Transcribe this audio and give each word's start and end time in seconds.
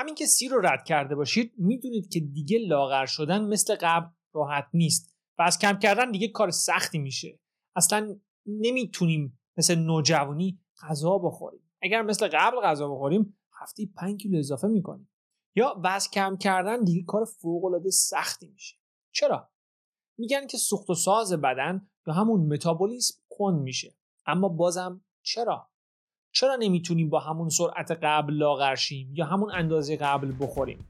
همین 0.00 0.14
که 0.14 0.26
سی 0.26 0.48
رو 0.48 0.60
رد 0.60 0.84
کرده 0.84 1.14
باشید 1.14 1.52
می‌دونید 1.56 2.12
که 2.12 2.20
دیگه 2.20 2.58
لاغر 2.58 3.06
شدن 3.06 3.44
مثل 3.44 3.76
قبل 3.80 4.06
راحت 4.32 4.68
نیست 4.74 5.14
و 5.38 5.42
از 5.42 5.58
کم 5.58 5.78
کردن 5.78 6.10
دیگه 6.10 6.28
کار 6.28 6.50
سختی 6.50 6.98
میشه. 6.98 7.40
اصلا 7.76 8.16
نمی‌تونیم 8.46 9.40
مثل 9.56 9.74
نوجوانی 9.74 10.60
غذا 10.82 11.18
بخوریم. 11.18 11.72
اگر 11.82 12.02
مثل 12.02 12.28
قبل 12.28 12.60
غذا 12.60 12.88
بخوریم 12.88 13.38
هفته 13.60 13.88
5 13.96 14.22
کیلو 14.22 14.38
اضافه 14.38 14.68
می‌کنیم. 14.68 15.10
یا 15.56 15.80
وزن 15.84 16.10
کم 16.12 16.36
کردن 16.36 16.84
دیگه 16.84 17.04
کار 17.04 17.24
فوق 17.24 17.64
العاده 17.64 17.90
سختی 17.90 18.48
میشه. 18.48 18.76
چرا؟ 19.14 19.50
میگن 20.18 20.46
که 20.46 20.58
سوخت 20.58 20.90
و 20.90 20.94
ساز 20.94 21.32
بدن 21.32 21.90
یا 22.06 22.14
همون 22.14 22.54
متابولیسم 22.54 23.20
کند 23.30 23.62
میشه. 23.62 23.96
اما 24.26 24.48
بازم 24.48 25.04
چرا؟ 25.22 25.69
چرا 26.32 26.56
نمی‌تونیم 26.56 27.10
با 27.10 27.20
همون 27.20 27.48
سرعت 27.48 27.90
قبل 28.02 28.34
لاغر 28.34 28.74
شیم 28.74 29.12
یا 29.14 29.26
همون 29.26 29.52
اندازه 29.52 29.96
قبل 29.96 30.32
بخوریم؟ 30.40 30.88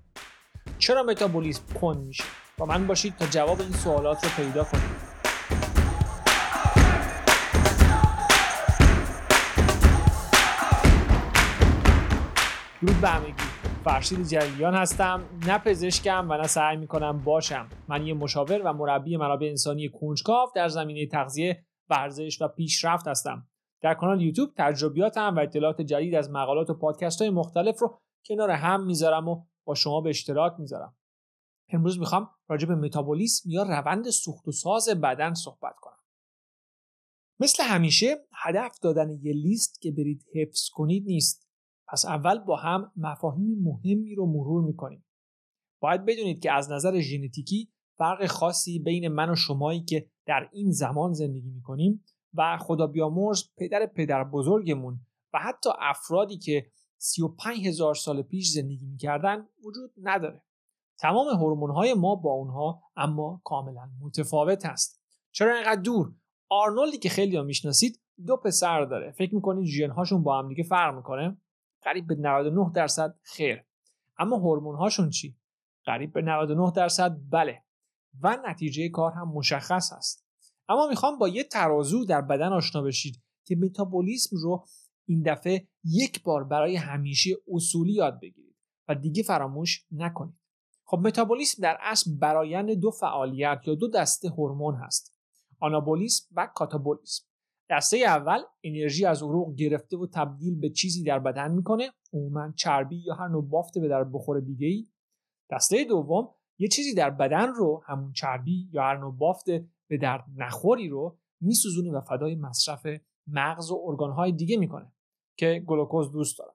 چرا 0.78 1.02
متابولیسم 1.02 1.62
کند 1.80 1.98
میشه؟ 1.98 2.24
با 2.58 2.66
من 2.66 2.86
باشید 2.86 3.16
تا 3.16 3.26
جواب 3.26 3.60
این 3.60 3.72
سوالات 3.72 4.24
رو 4.24 4.30
پیدا 4.36 4.64
کنیم. 4.64 4.96
درود 12.82 13.00
به 13.00 13.08
همگی. 13.08 13.32
فرشید 13.84 14.26
جلیان 14.26 14.74
هستم. 14.74 15.22
نه 15.46 15.58
پزشکم 15.58 16.26
و 16.30 16.36
نه 16.36 16.46
سعی 16.46 16.76
می‌کنم 16.76 17.18
باشم. 17.24 17.68
من 17.88 18.06
یه 18.06 18.14
مشاور 18.14 18.62
و 18.64 18.72
مربی 18.72 19.16
منابع 19.16 19.46
انسانی 19.46 19.88
کنجکاو 19.88 20.48
در 20.54 20.68
زمینه 20.68 21.06
تغذیه 21.06 21.64
ورزش 21.90 22.42
و 22.42 22.48
پیشرفت 22.48 23.08
هستم. 23.08 23.46
در 23.80 23.94
کانال 23.94 24.22
یوتیوب 24.22 24.50
تجربیاتم 24.56 25.36
و 25.36 25.38
اطلاعات 25.38 25.80
جدید 25.80 26.14
از 26.14 26.30
مقالات 26.30 26.70
و 26.70 26.74
پادکست 26.74 27.20
های 27.20 27.30
مختلف 27.30 27.80
رو 27.80 28.00
کنار 28.26 28.50
هم 28.50 28.86
می‌ذارم 28.86 29.28
و 29.28 29.44
با 29.64 29.74
شما 29.74 30.00
به 30.00 30.10
اشتراک 30.10 30.52
می‌ذارم. 30.58 30.96
امروز 31.68 31.98
می‌خوام 31.98 32.30
راجع 32.48 32.68
به 32.68 32.74
متابولیسم 32.74 33.50
یا 33.50 33.62
روند 33.62 34.10
سوخت 34.10 34.48
و 34.48 34.52
ساز 34.52 34.88
بدن 34.88 35.34
صحبت 35.34 35.74
کنم. 35.80 35.96
مثل 37.40 37.62
همیشه 37.62 38.16
هدف 38.32 38.78
دادن 38.82 39.10
یه 39.10 39.32
لیست 39.32 39.80
که 39.80 39.92
برید 39.92 40.24
حفظ 40.34 40.68
کنید 40.68 41.04
نیست. 41.06 41.50
پس 41.88 42.04
اول 42.04 42.38
با 42.38 42.56
هم 42.56 42.92
مفاهیم 42.96 43.58
مهمی 43.62 44.14
رو 44.14 44.26
مرور 44.26 44.62
می‌کنیم. 44.62 45.04
باید 45.80 46.04
بدونید 46.04 46.42
که 46.42 46.52
از 46.52 46.70
نظر 46.70 47.00
ژنتیکی 47.00 47.72
فرق 47.98 48.26
خاصی 48.26 48.78
بین 48.78 49.08
من 49.08 49.30
و 49.30 49.36
شمایی 49.36 49.84
که 49.84 50.10
در 50.26 50.48
این 50.52 50.70
زمان 50.70 51.12
زندگی 51.12 51.50
می‌کنیم 51.50 52.04
و 52.34 52.58
خدا 52.58 52.86
بیامرز 52.86 53.42
پدر 53.56 53.86
پدر 53.86 54.24
بزرگمون 54.24 55.00
و 55.34 55.38
حتی 55.38 55.70
افرادی 55.78 56.38
که 56.38 56.70
35 56.98 57.66
هزار 57.66 57.94
سال 57.94 58.22
پیش 58.22 58.50
زندگی 58.50 58.86
می‌کردن 58.86 59.48
وجود 59.64 59.92
نداره. 60.02 60.42
تمام 60.98 61.28
هورمون 61.28 61.70
های 61.70 61.94
ما 61.94 62.14
با 62.14 62.30
اونها 62.30 62.82
اما 62.96 63.40
کاملا 63.44 63.90
متفاوت 64.00 64.66
هست. 64.66 65.02
چرا 65.32 65.54
اینقدر 65.54 65.80
دور؟ 65.80 66.12
آرنولدی 66.48 66.98
که 66.98 67.08
خیلی 67.08 67.36
ها 67.36 67.42
می‌شناسید 67.42 68.00
دو 68.26 68.36
پسر 68.36 68.84
داره. 68.84 69.12
فکر 69.12 69.34
می‌کنید 69.34 69.66
ژن 69.66 69.90
هاشون 69.90 70.22
با 70.22 70.38
هم 70.38 70.48
دیگه 70.48 70.62
فرق 70.62 70.94
می‌کنه؟ 70.94 71.36
قریب 71.82 72.06
به 72.06 72.14
99 72.14 72.70
درصد 72.74 73.14
خیر. 73.22 73.64
اما 74.18 74.36
هورمون 74.36 74.76
هاشون 74.76 75.10
چی؟ 75.10 75.36
قریب 75.84 76.12
به 76.12 76.22
99 76.22 76.72
درصد 76.76 77.16
بله. 77.30 77.62
و 78.22 78.36
نتیجه 78.46 78.88
کار 78.88 79.12
هم 79.12 79.28
مشخص 79.28 79.92
است 79.92 80.29
اما 80.70 80.86
می‌خوام 80.86 81.18
با 81.18 81.28
یه 81.28 81.44
ترازو 81.44 82.04
در 82.04 82.20
بدن 82.20 82.52
آشنا 82.52 82.82
بشید 82.82 83.22
که 83.44 83.56
متابولیسم 83.56 84.36
رو 84.36 84.66
این 85.08 85.22
دفعه 85.22 85.68
یک 85.84 86.22
بار 86.22 86.44
برای 86.44 86.76
همیشه 86.76 87.30
اصولی 87.48 87.92
یاد 87.92 88.20
بگیرید 88.20 88.56
و 88.88 88.94
دیگه 88.94 89.22
فراموش 89.22 89.86
نکنید. 89.92 90.40
خب 90.84 90.98
متابولیسم 90.98 91.62
در 91.62 91.78
اصل 91.80 92.10
برایند 92.18 92.70
دو 92.70 92.90
فعالیت 92.90 93.60
یا 93.66 93.74
دو 93.74 93.88
دسته 93.88 94.28
هورمون 94.28 94.74
هست 94.74 95.14
آنابولیسم 95.60 96.26
و 96.32 96.48
کاتابولیسم. 96.54 97.24
دسته 97.70 97.96
اول 97.96 98.42
انرژی 98.64 99.06
از 99.06 99.22
عروق 99.22 99.54
گرفته 99.54 99.96
و 99.96 100.06
تبدیل 100.06 100.60
به 100.60 100.70
چیزی 100.70 101.04
در 101.04 101.18
بدن 101.18 101.50
می‌کنه 101.50 101.92
عموما 102.12 102.52
چربی 102.56 102.96
یا 102.96 103.14
هر 103.14 103.28
نوع 103.28 103.48
بافت 103.48 103.78
به 103.78 103.88
در 103.88 104.04
بخور 104.04 104.40
دیگه 104.40 104.66
ای 104.66 104.86
دسته 105.50 105.84
دوم 105.84 106.28
یه 106.58 106.68
چیزی 106.68 106.94
در 106.94 107.10
بدن 107.10 107.48
رو 107.48 107.82
همون 107.86 108.12
چربی 108.12 108.68
یا 108.72 108.82
هر 108.82 108.96
نوع 108.96 109.16
بافت 109.16 109.46
به 109.90 109.96
درد 109.96 110.24
نخوری 110.36 110.88
رو 110.88 111.18
میسوزونه 111.40 111.90
و 111.90 112.00
فدای 112.00 112.34
مصرف 112.34 112.86
مغز 113.26 113.70
و 113.70 113.82
ارگانهای 113.86 114.32
دیگه 114.32 114.56
می‌کنه 114.56 114.92
که 115.36 115.64
گلوکوز 115.66 116.12
دوست 116.12 116.38
دارن. 116.38 116.54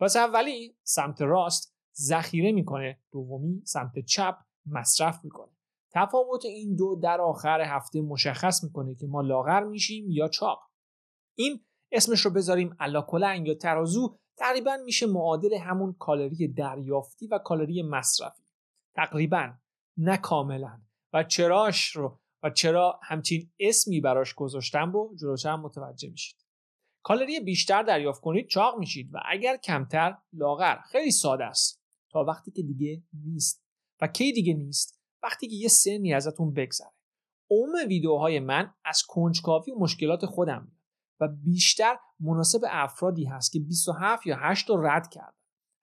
پس 0.00 0.16
اولی 0.16 0.76
سمت 0.82 1.22
راست 1.22 1.76
ذخیره 1.94 2.52
می‌کنه 2.52 3.00
دومی 3.12 3.62
سمت 3.64 3.98
چپ 3.98 4.38
مصرف 4.66 5.24
می‌کنه. 5.24 5.52
تفاوت 5.94 6.44
این 6.44 6.76
دو 6.76 7.00
در 7.02 7.20
آخر 7.20 7.60
هفته 7.60 8.00
مشخص 8.00 8.64
می‌کنه 8.64 8.94
که 8.94 9.06
ما 9.06 9.20
لاغر 9.20 9.64
میشیم 9.64 10.10
یا 10.10 10.28
چاق. 10.28 10.70
این 11.38 11.64
اسمش 11.92 12.20
رو 12.20 12.30
بذاریم 12.30 12.76
الاکلنگ 12.80 13.48
یا 13.48 13.54
ترازو. 13.54 14.16
تقریبا 14.36 14.76
میشه 14.84 15.06
معادل 15.06 15.54
همون 15.54 15.92
کالری 15.92 16.48
دریافتی 16.48 17.26
و 17.26 17.38
کالری 17.38 17.82
مصرفی. 17.82 18.42
تقریبا 18.94 19.52
نه 19.96 20.16
کاملا. 20.16 20.80
و 21.12 21.24
چراش 21.24 21.96
رو 21.96 22.18
و 22.42 22.50
چرا 22.50 23.00
همچین 23.02 23.50
اسمی 23.60 24.00
براش 24.00 24.34
گذاشتم 24.34 24.92
رو 24.92 25.14
جلوتر 25.20 25.56
متوجه 25.56 26.10
میشید. 26.10 26.36
کالری 27.02 27.40
بیشتر 27.40 27.82
دریافت 27.82 28.20
کنید 28.20 28.48
چاق 28.48 28.78
میشید 28.78 29.10
و 29.14 29.18
اگر 29.28 29.56
کمتر 29.56 30.18
لاغر. 30.32 30.78
خیلی 30.80 31.10
ساده 31.10 31.44
است. 31.44 31.82
تا 32.10 32.24
وقتی 32.24 32.50
که 32.50 32.62
دیگه 32.62 33.02
نیست. 33.24 33.64
و 34.00 34.06
کی 34.06 34.32
دیگه 34.32 34.54
نیست؟ 34.54 35.00
وقتی 35.22 35.48
که 35.48 35.56
یه 35.56 35.68
سنی 35.68 36.14
ازتون 36.14 36.52
بگذره. 36.52 36.92
عموم 37.50 37.88
ویدیوهای 37.88 38.40
من 38.40 38.74
از 38.84 39.02
کنجکاوی 39.08 39.72
و 39.72 39.78
مشکلات 39.78 40.26
خودم. 40.26 40.62
میاد 40.62 40.82
و 41.20 41.28
بیشتر 41.28 41.96
مناسب 42.20 42.60
افرادی 42.70 43.24
هست 43.24 43.52
که 43.52 43.60
27 43.60 44.26
یا 44.26 44.36
8 44.40 44.68
رو 44.68 44.86
رد 44.86 45.08
کردن. 45.08 45.32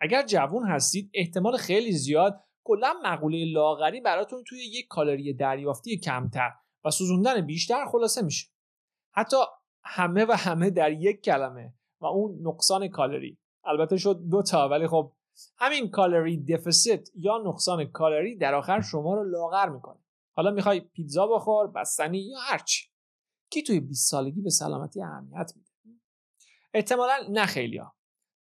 اگر 0.02 0.26
جوون 0.26 0.68
هستید 0.68 1.12
احتمال 1.14 1.58
خیلی 1.58 1.92
زیاد 1.92 2.44
کلا 2.70 2.94
مقوله 3.04 3.46
لاغری 3.54 4.02
براتون 4.02 4.44
توی 4.44 4.60
یک 4.60 4.88
کالری 4.88 5.34
دریافتی 5.34 5.98
کمتر 5.98 6.52
و 6.86 6.92
سوزوندن 6.92 7.42
بیشتر 7.42 7.86
خلاصه 7.86 8.22
میشه. 8.22 8.48
حتی 9.12 9.38
همه 9.84 10.26
و 10.26 10.32
همه 10.32 10.70
در 10.70 10.92
یک 10.92 11.22
کلمه 11.22 11.74
و 12.02 12.06
اون 12.06 12.48
نقصان 12.48 12.88
کالری. 12.88 13.38
البته 13.64 13.98
شد 13.98 14.22
دو 14.32 14.42
تا 14.42 14.70
ولی 14.70 14.88
خب 14.88 15.14
همین 15.58 15.90
calorie 15.90 16.46
deficit 16.46 17.10
یا 17.16 17.38
نقصان 17.38 17.86
کالری 17.86 18.38
در 18.38 18.54
آخر 18.54 18.82
شما 18.82 19.14
رو 19.14 19.24
لاغر 19.24 19.70
می‌کنه. 19.70 20.00
حالا 20.36 20.52
می‌خوای 20.52 20.80
پیتزا 20.80 21.28
بخور 21.28 21.68
بستنی 21.68 22.20
یا 22.20 22.40
هرچی 22.40 22.90
کی 23.50 23.64
توی 23.64 23.80
20 23.80 24.12
سالگی 24.12 24.42
به 24.42 24.50
سلامتی 24.50 25.02
اهمیت 25.04 25.52
میده؟ 25.56 25.70
احتمالا 26.74 27.14
نه 27.30 27.46
خیلیا 27.46 27.94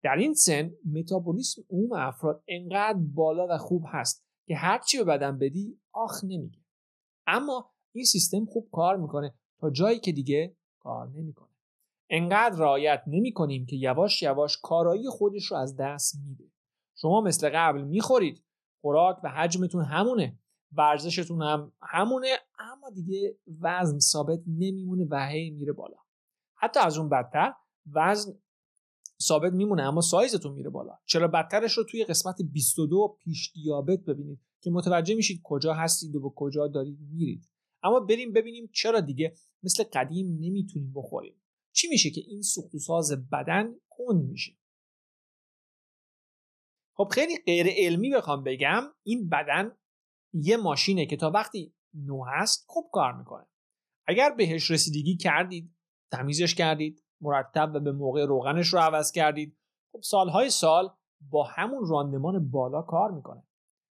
در 0.03 0.17
این 0.17 0.35
سن 0.35 0.73
متابولیسم 0.93 1.63
عموم 1.71 1.93
افراد 1.93 2.43
انقدر 2.49 2.99
بالا 2.99 3.47
و 3.51 3.59
خوب 3.59 3.85
هست 3.87 4.25
که 4.47 4.57
هرچی 4.57 4.99
به 4.99 5.05
بدن 5.05 5.39
بدی 5.39 5.81
آخ 5.93 6.25
نمیگه. 6.25 6.61
اما 7.27 7.71
این 7.93 8.05
سیستم 8.05 8.45
خوب 8.45 8.69
کار 8.73 8.97
می‌کنه 8.97 9.35
تا 9.61 9.71
جایی 9.71 9.99
که 9.99 10.13
دیگه 10.13 10.57
کار 10.81 11.09
نمی‌کنه. 11.09 11.49
انقدر 12.11 12.59
رعایت 12.59 13.03
نمی‌کنیم 13.07 13.67
که 13.67 13.77
یواش 13.77 14.23
یواش 14.23 14.59
کارایی 14.63 15.09
خودش 15.11 15.45
رو 15.45 15.57
از 15.57 15.77
دست 15.77 16.17
میده. 16.25 16.45
شما 16.97 17.21
مثل 17.21 17.51
قبل 17.55 17.83
می‌خورید 17.83 18.45
خوراک 18.81 19.17
و 19.25 19.29
حجمتون 19.29 19.85
همونه 19.85 20.39
ورزشتون 20.73 21.43
هم 21.43 21.73
همونه 21.83 22.29
اما 22.59 22.91
دیگه 22.91 23.39
وزن 23.61 23.99
ثابت 23.99 24.39
نمیمونه 24.47 25.07
و 25.11 25.27
هی 25.27 25.51
میره 25.51 25.73
بالا. 25.73 25.97
حتی 26.55 26.81
از 26.81 26.99
اون 26.99 27.09
بدتر 27.09 27.55
وزن 27.93 28.33
ثابت 29.23 29.53
میمونه 29.53 29.83
اما 29.83 30.01
سایزتون 30.01 30.53
میره 30.53 30.71
بالا. 30.71 30.99
چرا 31.05 31.29
بدترش 31.29 31.79
رو 31.79 31.85
توی 31.85 32.05
قسمت 32.05 32.37
22 32.53 33.17
پیش 33.21 33.53
دیابت 33.53 33.99
ببینید 33.99 34.41
که 34.61 34.71
متوجه 34.71 35.15
میشید 35.15 35.41
کجا 35.45 35.75
هستید 35.75 36.15
و 36.15 36.21
به 36.21 36.29
کجا 36.37 36.69
دارید 36.69 36.99
میرید. 37.01 37.49
اما 37.83 38.01
بریم 38.01 38.33
ببینیم 38.33 38.71
چرا 38.73 39.01
دیگه 39.01 39.35
مثل 39.63 39.85
قدیم 39.85 40.27
نمی‌تونیم 40.41 40.93
بخوریم. 40.97 41.43
چی 41.73 41.89
میشه 41.89 42.11
که 42.11 42.21
این 42.21 42.43
سوخت 42.43 42.75
و 42.75 42.79
ساز 42.79 43.29
بدن 43.33 43.75
کند 43.89 44.31
میشه؟ 44.31 44.53
خب 46.97 47.09
خیلی 47.13 47.39
غیر 47.47 47.67
علمی 47.77 48.11
بخوام 48.11 48.45
بگم 48.45 48.83
این 49.03 49.29
بدن 49.29 49.77
یه 50.33 50.57
ماشینه 50.57 51.07
که 51.07 51.17
تا 51.17 51.31
وقتی 51.31 51.75
نو 51.95 52.25
هست 52.25 52.65
خوب 52.69 52.91
کار 52.93 53.13
می‌کنه. 53.13 53.47
اگر 54.07 54.35
بهش 54.35 54.71
رسیدگی 54.71 55.17
کردید 55.17 55.75
تمیزش 56.13 56.55
کردید 56.55 57.05
مرتب 57.21 57.71
و 57.75 57.81
به 57.81 57.93
موقع 57.93 58.25
روغنش 58.25 58.67
رو 58.69 58.79
عوض 58.79 59.13
کردید. 59.13 59.57
خب 59.93 60.01
سالهای 60.03 60.51
سال 60.51 60.91
با 61.21 61.45
همون 61.45 61.89
راندمان 61.89 62.51
بالا 62.51 62.83
کار 62.83 63.11
می‌کنه 63.11 63.43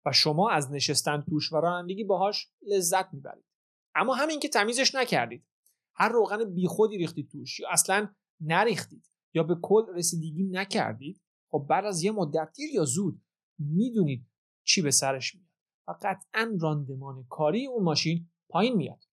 و 0.06 0.12
شما 0.12 0.50
از 0.50 0.72
نشستن 0.72 1.20
توش 1.20 1.52
و 1.52 1.56
رانندگی 1.56 2.04
باهاش 2.04 2.50
لذت 2.62 3.14
می‌برید. 3.14 3.44
اما 3.94 4.14
همین 4.14 4.40
که 4.40 4.48
تمیزش 4.48 4.94
نکردید. 4.94 5.44
هر 5.94 6.08
روغن 6.08 6.54
بیخودی 6.54 6.98
ریختید 6.98 7.30
توش 7.30 7.60
یا 7.60 7.68
اصلا 7.70 8.08
نریختید 8.40 9.10
یا 9.34 9.42
به 9.42 9.56
کل 9.62 9.94
رسیدگی 9.94 10.44
نکردید 10.44 11.22
خب 11.50 11.66
بعد 11.68 11.84
از 11.84 12.02
یه 12.02 12.10
مدت 12.10 12.52
دیر 12.54 12.70
یا 12.70 12.84
زود 12.84 13.22
می‌دونید 13.58 14.30
چی 14.66 14.82
به 14.82 14.90
سرش 14.90 15.34
میاد 15.34 15.48
و 15.88 15.94
قطعا 16.02 16.56
راندمان 16.60 17.26
کاری 17.28 17.66
اون 17.66 17.82
ماشین 17.82 18.30
پایین 18.48 18.76
میاد. 18.76 19.04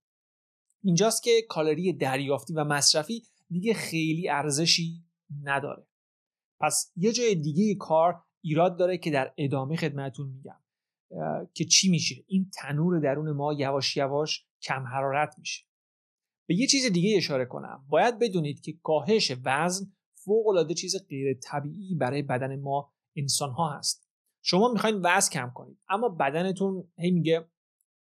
اینجاست 0.84 1.24
که 1.24 1.32
کالری 1.50 1.94
دریافتی 1.94 2.54
و 2.54 2.64
مصرفی 2.64 3.24
دیگه 3.52 3.74
خیلی 3.74 4.30
ارزشی 4.30 5.06
نداره. 5.44 5.88
پس 6.60 6.92
یه 6.96 7.12
جای 7.12 7.36
دیگه 7.36 7.76
کار 7.76 8.24
ایراد 8.44 8.80
داره 8.80 8.98
که 8.98 9.12
در 9.12 9.34
ادامه 9.38 9.76
خدمتون 9.76 10.30
میگم 10.30 10.60
که 11.54 11.66
چی 11.66 11.90
میشه؟ 11.90 12.16
این 12.28 12.50
تنور 12.54 13.00
درون 13.00 13.32
ما 13.32 13.54
یواش 13.54 13.98
یواش 13.98 14.46
کم 14.62 14.84
حرارت 14.88 15.36
میشه. 15.38 15.66
به 16.48 16.56
یه 16.56 16.68
چیز 16.68 16.86
دیگه 16.86 17.18
اشاره 17.18 17.46
کنم. 17.46 17.86
باید 17.90 18.20
بدونید 18.20 18.62
که 18.62 18.74
کاهش 18.84 19.32
وزن 19.46 19.86
فوق 20.14 20.48
العاده 20.48 20.74
چیز 20.74 21.08
غیر 21.10 21.34
طبیعی 21.34 21.96
برای 21.96 22.22
بدن 22.22 22.60
ما 22.60 22.94
انسان 23.16 23.52
ها 23.52 23.78
هست. 23.78 24.10
شما 24.42 24.74
می‌خواین 24.74 25.02
وزن 25.04 25.30
کم 25.32 25.52
کنید 25.56 25.80
اما 25.90 26.10
بدنتون 26.10 26.92
هی 26.98 27.12
میگه 27.12 27.50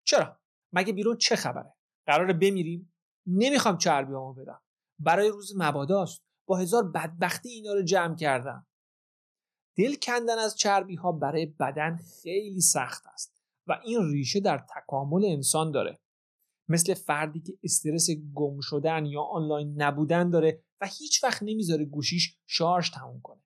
چرا؟ 0.06 0.40
مگه 0.72 0.92
بیرون 0.92 1.16
چه 1.16 1.36
خبره؟ 1.36 1.74
قراره 2.06 2.32
بمیریم؟ 2.32 2.92
نمی‌خوام 3.26 3.78
چربیامو 3.78 4.34
بدم. 4.34 4.60
برای 5.00 5.28
روز 5.28 5.52
مباداست. 5.56 6.22
با 6.46 6.56
هزار 6.56 6.88
بدبختی 6.88 7.48
اینا 7.48 7.72
رو 7.72 7.82
جمع 7.82 8.16
کردم. 8.16 8.66
دل 9.76 9.94
کندن 10.02 10.38
از 10.38 10.56
چربی 10.56 10.94
ها 10.94 11.12
برای 11.12 11.46
بدن 11.46 11.98
خیلی 12.22 12.60
سخت 12.60 13.06
است 13.06 13.42
و 13.66 13.80
این 13.84 14.12
ریشه 14.12 14.40
در 14.40 14.58
تکامل 14.58 15.24
انسان 15.24 15.70
داره. 15.70 16.00
مثل 16.68 16.94
فردی 16.94 17.40
که 17.40 17.58
استرس 17.62 18.06
گم 18.34 18.60
شدن 18.60 19.06
یا 19.06 19.22
آنلاین 19.22 19.82
نبودن 19.82 20.30
داره 20.30 20.64
و 20.80 20.86
هیچ 20.86 21.24
وقت 21.24 21.42
نمی‌ذاره 21.42 21.84
گوشیش 21.84 22.38
شارژ 22.46 22.90
تموم 22.90 23.20
کنه. 23.20 23.42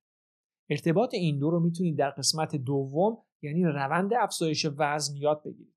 ارتباط 0.71 1.15
این 1.15 1.39
دو 1.39 1.51
رو 1.51 1.61
می‌تونید 1.61 1.99
در 1.99 2.11
قسمت 2.11 2.57
دوم 2.57 3.23
یعنی 3.43 3.65
روند 3.65 4.15
افزایش 4.15 4.67
وزن 4.77 5.17
یاد 5.17 5.43
بگیرید. 5.43 5.75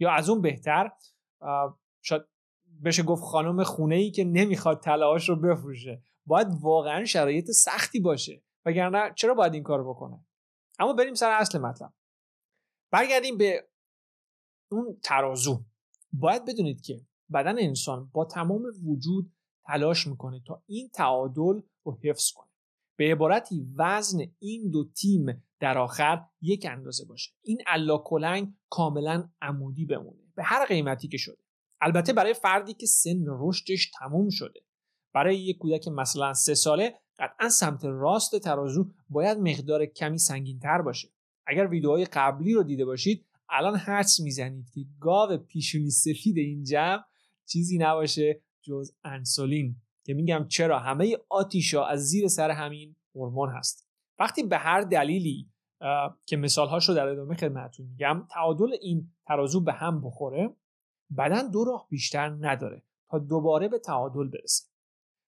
یا 0.00 0.10
از 0.10 0.28
اون 0.28 0.40
بهتر 0.40 0.92
شاید 2.04 2.22
بشه 2.84 3.02
گفت 3.02 3.22
خانم 3.22 3.64
خونه 3.64 3.94
ای 3.94 4.10
که 4.10 4.24
نمی‌خواد 4.24 4.80
طلاهاش 4.80 5.28
رو 5.28 5.36
بفروشه. 5.36 6.02
باید 6.26 6.48
واقعا 6.60 7.04
شرایط 7.04 7.50
سختی 7.50 8.00
باشه. 8.00 8.42
وگرنه 8.66 9.12
چرا 9.16 9.34
باید 9.34 9.54
این 9.54 9.62
کارو 9.62 9.94
بکنه؟ 9.94 10.24
اما 10.78 10.92
بریم 10.92 11.14
سر 11.14 11.30
اصل 11.30 11.58
مطلب. 11.58 11.92
برگردیم 12.90 13.38
به 13.38 13.68
اون 14.70 14.98
ترازو. 15.02 15.64
باید 16.12 16.44
بدونید 16.44 16.80
که 16.80 17.00
بدن 17.32 17.58
انسان 17.58 18.10
با 18.12 18.24
تمام 18.24 18.62
وجود 18.84 19.32
تلاش 19.66 20.06
می‌کنه 20.06 20.42
تا 20.46 20.62
این 20.66 20.88
تعادل 20.88 21.60
رو 21.84 21.98
حفظ 22.02 22.30
کنه. 22.30 22.48
به 22.96 23.12
عبارتی 23.12 23.66
وزن 23.76 24.18
این 24.38 24.70
دو 24.70 24.84
تیم 24.84 25.44
در 25.60 25.78
آخر 25.78 26.24
یک 26.40 26.66
اندازه 26.70 27.04
باشه. 27.04 27.32
این 27.42 27.58
الا 27.66 28.04
کاملا 28.70 29.28
عمودی 29.42 29.84
بمونه. 29.84 30.32
به 30.34 30.42
هر 30.42 30.66
قیمتی 30.66 31.08
که 31.08 31.16
شده. 31.16 31.41
البته 31.84 32.12
برای 32.12 32.34
فردی 32.34 32.74
که 32.74 32.86
سن 32.86 33.24
رشدش 33.28 33.90
تموم 33.90 34.28
شده. 34.30 34.60
برای 35.14 35.36
یک 35.36 35.58
کودک 35.58 35.88
مثلا 35.88 36.34
سه 36.34 36.54
ساله 36.54 36.94
قطعا 37.18 37.48
سمت 37.48 37.84
راست 37.84 38.38
ترازو 38.38 38.90
باید 39.08 39.38
مقدار 39.38 39.86
کمی 39.86 40.18
سنگین 40.18 40.58
تر 40.58 40.82
باشه. 40.82 41.08
اگر 41.46 41.66
ویدیوهای 41.66 42.04
قبلی 42.04 42.54
رو 42.54 42.62
دیده 42.62 42.84
باشید 42.84 43.26
الان 43.48 43.76
حدس 43.76 44.20
می‌زنید 44.20 44.70
که 44.74 44.80
گاو 45.00 45.36
پیشونی 45.36 45.90
سفید 45.90 46.38
این 46.38 46.64
جمع 46.64 47.02
چیزی 47.46 47.78
نباشه 47.78 48.40
جز 48.62 48.92
انسولین. 49.04 49.76
که 50.04 50.14
میگم 50.14 50.46
چرا؟ 50.48 50.78
همه 50.78 51.16
آتیشا 51.28 51.84
از 51.84 52.00
زیر 52.00 52.28
سر 52.28 52.50
همین 52.50 52.96
هورمون 53.14 53.50
هست. 53.50 53.88
وقتی 54.18 54.42
به 54.42 54.58
هر 54.58 54.80
دلیلی 54.80 55.48
که 56.26 56.36
مثالهاش 56.36 56.88
رو 56.88 56.94
در 56.94 57.08
ادامه 57.08 57.36
خدمتتون 57.36 57.86
میگم 57.86 58.26
تعادل 58.30 58.72
این 58.82 59.10
ترازو 59.26 59.60
به 59.60 59.72
هم 59.72 60.02
بخوره 60.02 60.56
بدن 61.18 61.50
دو 61.50 61.64
راه 61.64 61.86
بیشتر 61.90 62.28
نداره 62.28 62.82
تا 63.10 63.18
دوباره 63.18 63.68
به 63.68 63.78
تعادل 63.78 64.28
برسه. 64.28 64.64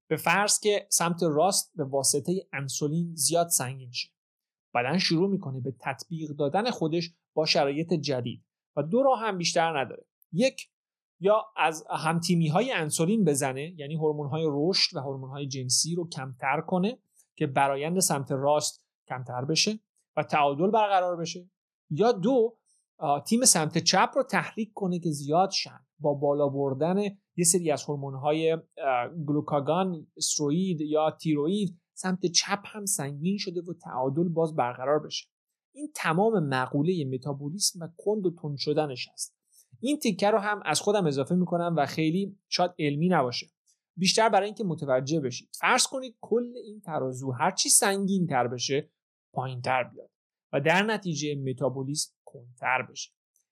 به 0.09 0.17
فرض 0.17 0.61
که 0.61 0.87
سمت 0.91 1.23
راست 1.23 1.73
به 1.77 1.85
واسطه 1.85 2.47
انسولین 2.53 3.15
زیاد 3.15 3.49
سنگین 3.49 3.93
شه. 3.93 4.09
بدن 4.75 4.99
شروع 4.99 5.31
می‌کنه 5.31 5.61
به 5.61 5.75
تطبیق 5.81 6.31
دادن 6.31 6.71
خودش 6.71 7.11
با 7.35 7.47
شرایط 7.47 7.93
جدید 7.93 8.45
و 8.77 8.83
دو 8.83 9.03
راه 9.03 9.21
هم 9.21 9.39
بیشتر 9.39 9.81
نداره. 9.81 10.05
یک 10.33 10.69
یا 11.21 11.45
از 11.57 11.85
همتیمی 11.91 12.49
های 12.49 12.73
انسولین 12.73 13.25
بزنه 13.25 13.75
یعنی 13.77 13.95
هورمون 13.95 14.29
های 14.29 14.45
رشد 14.49 14.97
و 14.97 15.01
هورمون 15.01 15.31
های 15.31 15.47
جنسی 15.47 15.95
رو 15.95 16.09
کمتر 16.09 16.61
کنه 16.61 16.99
که 17.37 17.47
برایند 17.47 18.01
سمت 18.01 18.33
راست 18.33 18.85
کمتر 19.09 19.45
بشه 19.45 19.79
و 20.17 20.23
تعادل 20.23 20.71
برقرار 20.71 21.17
بشه. 21.17 21.51
یا 21.91 22.13
دو 22.13 22.57
تیم 23.27 23.45
سمت 23.45 23.79
چپ 23.79 24.11
رو 24.17 24.23
تحریک 24.23 24.73
کنه 24.75 24.99
که 24.99 25.11
زیاد 25.11 25.51
شن. 25.51 25.87
با 25.99 26.15
بالا 26.15 26.49
بردن 26.49 27.03
یه 27.37 27.45
سری 27.45 27.71
از 27.71 27.85
هورمون 27.85 28.15
های 28.15 28.59
گلوکاگان 29.27 30.07
استروید 30.17 30.81
یا 30.81 31.11
تیروید 31.11 31.81
سمت 31.95 32.27
چپ 32.27 32.61
هم 32.65 32.87
سنگین 32.87 33.39
شده 33.39 33.61
و 33.61 33.75
تعادل 33.75 34.29
باز 34.29 34.57
برقرار 34.57 34.99
بشه. 34.99 35.29
این 35.75 35.91
تمام 35.95 36.49
مقوله 36.49 37.05
متابولیسم 37.05 37.81
و 37.83 37.89
کند 37.99 38.27
و 38.27 38.31
تند 38.43 38.57
شدنش 38.59 39.09
است 39.13 39.37
این 39.81 39.99
تیکه 39.99 40.31
رو 40.31 40.39
هم 40.39 40.61
از 40.65 40.81
خودم 40.81 41.07
اضافه 41.07 41.35
می‌کنم 41.35 41.75
و 41.77 41.87
خیلی 41.87 42.39
شاید 42.49 42.71
علمی 42.79 43.09
نباشه. 43.09 43.47
بیشتر 43.97 44.29
برای 44.29 44.47
اینکه 44.47 44.65
متوجه 44.65 45.21
بشید. 45.21 45.49
فرض 45.61 45.87
کنید 45.87 46.17
کل 46.21 46.53
این 46.65 46.81
ترازو 46.81 47.33
هرچی 47.33 47.69
سنگین 47.69 48.27
تر 48.27 48.49
بشه 48.49 48.91
پایین 49.33 49.61
تر 49.61 49.85
بیاد. 49.85 50.11
و 50.53 50.61
در 50.61 50.83
نتیجه 50.83 51.35
متابولیسم 51.35 52.14
کنتر 52.35 52.83
بشه. 52.83 53.11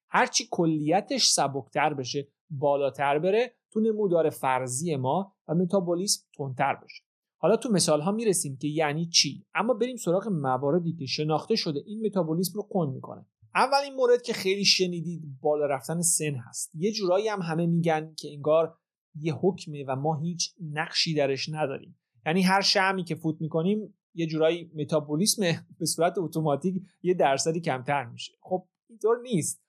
هرچی 0.08 0.49
کلیتش 0.50 1.26
سبکتر 1.26 1.94
بشه 1.94 2.29
بالاتر 2.50 3.19
بره 3.19 3.55
تو 3.73 3.81
نمودار 3.81 4.31
فرضی 4.31 4.96
ما 4.96 5.34
و 5.49 5.55
متابولیسم 5.55 6.26
تندتر 6.37 6.75
بشه. 6.75 7.02
حالا 7.37 7.56
تو 7.56 7.73
مثال 7.73 8.00
ها 8.00 8.12
می‌رسیم 8.12 8.56
که 8.56 8.69
یعنی 8.69 9.06
چی؟ 9.06 9.46
اما 9.55 9.75
بریم 9.75 9.96
سراغ 9.96 10.29
مواردی 10.29 10.93
که 10.93 11.06
شناخته 11.06 11.56
شده 11.56 11.82
این 11.87 12.06
متابولیسم 12.06 12.52
رو 12.56 12.62
کند 12.62 12.94
می‌کنه. 12.94 13.26
اولین 13.55 13.94
مورد 13.94 14.23
که 14.23 14.32
خیلی 14.32 14.64
شنیدید 14.64 15.23
بالا 15.40 15.67
رفتن 15.67 16.00
سن 16.00 16.34
هست. 16.34 16.70
یه 16.75 16.93
جورایی 16.93 17.29
هم 17.29 17.43
همه 17.43 17.67
میگن 17.67 18.14
که 18.19 18.32
انگار 18.32 18.79
یه 19.14 19.34
حکمه 19.34 19.84
و 19.88 19.96
ما 19.96 20.17
هیچ 20.17 20.55
نقشی 20.73 21.14
درش 21.14 21.49
نداریم. 21.49 21.99
یعنی 22.26 22.43
هر 22.43 22.61
شمی 22.61 23.05
که 23.05 23.14
فوت 23.14 23.40
می‌کنیم 23.40 23.94
یه 24.14 24.26
جورایی 24.26 24.70
متابولیسم 24.75 25.43
به 25.79 25.87
صورت 25.87 26.19
اتوماتیک 26.19 26.82
یه 27.02 27.14
درصدی 27.14 27.61
کمتر 27.61 28.05
میشه. 28.05 28.32
خب 28.40 28.69
اینطور 28.93 29.21
نیست. 29.21 29.63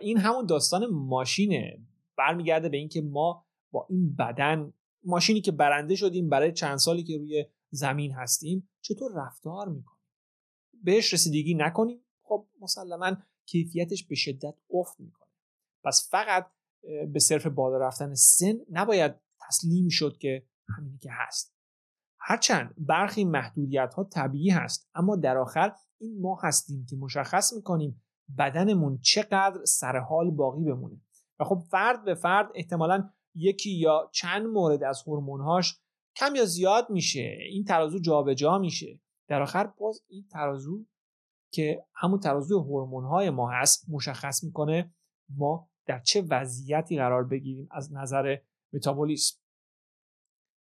این 0.00 0.18
همون 0.18 0.46
داستان 0.46 0.86
ماشینه. 0.86 1.78
برمیگرده 2.16 2.68
به 2.68 2.76
اینکه 2.76 3.02
ما 3.02 3.46
با 3.70 3.86
این 3.90 4.14
بدن 4.14 4.72
ماشینی 5.04 5.40
که 5.40 5.52
برنده 5.52 5.96
شدیم 5.96 6.28
برای 6.28 6.52
چند 6.52 6.78
سالی 6.78 7.02
که 7.02 7.18
روی 7.18 7.46
زمین 7.70 8.12
هستیم 8.12 8.68
چطور 8.80 9.12
رفتار 9.14 9.68
می‌کنیم؟ 9.68 10.04
بهش 10.82 11.14
رسیدگی 11.14 11.54
نکنیم. 11.54 12.00
خب 12.22 12.48
مسلما 12.60 13.16
کیفیتش 13.46 14.06
به 14.06 14.14
شدت 14.14 14.54
افت 14.70 15.00
می‌کنه. 15.00 15.28
پس 15.84 16.08
فقط 16.10 16.50
به 17.12 17.18
صرف 17.18 17.46
بالا 17.46 17.78
رفتن 17.78 18.14
سن 18.14 18.54
نباید 18.70 19.14
تسلیم 19.48 19.88
شد 19.88 20.18
که 20.18 20.46
همینی 20.76 20.98
که 20.98 21.10
هست. 21.12 21.54
هرچند 22.18 22.74
برخی 22.78 23.24
محدودیت 23.24 23.94
ها 23.94 24.04
طبیعی 24.04 24.50
هست 24.50 24.90
اما 24.94 25.16
در 25.16 25.38
آخر 25.38 25.72
این 25.98 26.20
ما 26.20 26.40
هستیم 26.42 26.86
که 26.90 26.96
مشخص 26.96 27.52
می‌کنیم 27.52 28.03
بدنمون 28.38 28.98
چقدر 28.98 29.64
سر 29.64 29.98
حال 29.98 30.30
باقی 30.30 30.64
بمونه. 30.64 31.00
و 31.40 31.44
خب 31.44 31.62
فرد 31.70 32.04
به 32.04 32.14
فرد 32.14 32.50
احتمالا 32.54 33.10
یکی 33.34 33.70
یا 33.70 34.10
چند 34.12 34.46
مورد 34.46 34.82
از 34.82 35.02
هورمونهاش 35.06 35.80
کم 36.16 36.34
یا 36.34 36.44
زیاد 36.44 36.90
میشه. 36.90 37.38
این 37.50 37.64
ترازو 37.64 37.98
جابجا 37.98 38.34
جا 38.34 38.58
میشه. 38.58 39.00
در 39.28 39.42
آخر 39.42 39.66
باز 39.66 40.02
این 40.08 40.26
ترازو 40.32 40.84
که 41.52 41.84
همون 41.94 42.20
ترازو 42.20 42.60
هورمونهای 42.60 43.30
ما 43.30 43.50
هست 43.50 43.84
مشخص 43.88 44.44
می‌کنه 44.44 44.94
ما 45.28 45.68
در 45.86 45.98
چه 45.98 46.22
وضعیتی 46.30 46.96
قرار 46.96 47.24
بگیریم 47.24 47.68
از 47.70 47.92
نظر 47.92 48.36
متابولیسم. 48.72 49.43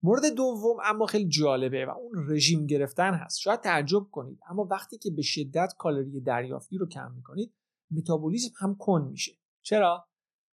مورد 0.03 0.25
دوم 0.35 0.77
اما 0.83 1.05
خیلی 1.05 1.27
جالبه 1.27 1.85
و 1.85 1.89
اون 1.89 2.31
رژیم 2.31 2.65
گرفتن 2.65 3.13
هست. 3.13 3.39
شاید 3.39 3.61
تعجب 3.61 4.07
کنید 4.11 4.39
اما 4.49 4.67
وقتی 4.71 4.97
که 4.97 5.11
به 5.11 5.21
شدت 5.21 5.73
کالری 5.77 6.21
دریافتی 6.21 6.77
رو 6.77 6.87
کم 6.87 7.11
می‌کنید 7.11 7.53
متابولیسم 7.91 8.51
هم 8.59 8.75
کن 8.75 9.07
میشه. 9.11 9.31
چرا؟ 9.61 10.07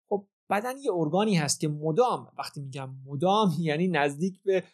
خب 0.09 0.27
بدن 0.51 0.79
یه 0.79 0.93
ارگانی 0.95 1.37
هست 1.37 1.61
که 1.61 1.69
مدام 1.69 2.33
وقتی 2.39 2.61
میگم 2.61 2.97
مدام 3.05 3.53
یعنی 3.61 3.89
نزدیک 3.89 4.43
به 4.43 4.61
2.5 4.61 4.67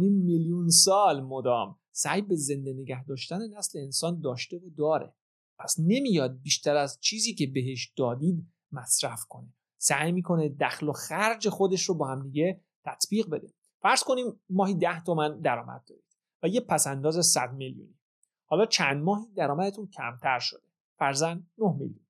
میلیون 0.00 0.68
سال 0.68 1.20
مدام. 1.20 1.78
سعی 1.92 2.22
به 2.22 2.36
زنده 2.36 2.72
نگه 2.72 3.04
داشتن 3.04 3.38
نسل 3.58 3.78
انسان 3.78 4.20
داشته 4.20 4.56
و 4.56 4.70
داره. 4.78 5.14
پس 5.58 5.76
نمیاد 5.78 6.40
بیشتر 6.42 6.76
از 6.76 6.98
چیزی 7.00 7.34
که 7.34 7.46
بهش 7.46 7.92
دادید 7.96 8.46
مصرف 8.72 9.24
کنه. 9.28 9.54
سعی 9.78 10.12
می‌کنه 10.12 10.48
دخل 10.48 10.88
و 10.88 10.92
خرج 10.92 11.48
خودش 11.48 11.82
رو 11.82 11.94
با 11.94 12.06
هم 12.06 12.22
دیگه 12.22 12.60
تطبیق 12.84 13.28
بده. 13.28 13.55
فرض 13.86 14.02
کنیم 14.02 14.40
ماهی 14.50 14.74
10 14.74 15.04
تومن 15.04 15.40
درآمد 15.40 15.84
دارید 15.88 16.04
و 16.42 16.48
یه 16.48 16.60
پسنداز 16.60 17.26
100 17.26 17.52
میلیونی. 17.52 17.98
حالا 18.44 18.66
چند 18.66 19.02
ماهی 19.02 19.26
درآمدتون 19.36 19.86
کمتر 19.86 20.38
شده؟ 20.38 20.66
فرزن 20.98 21.46
9 21.58 21.72
میلیون. 21.72 22.06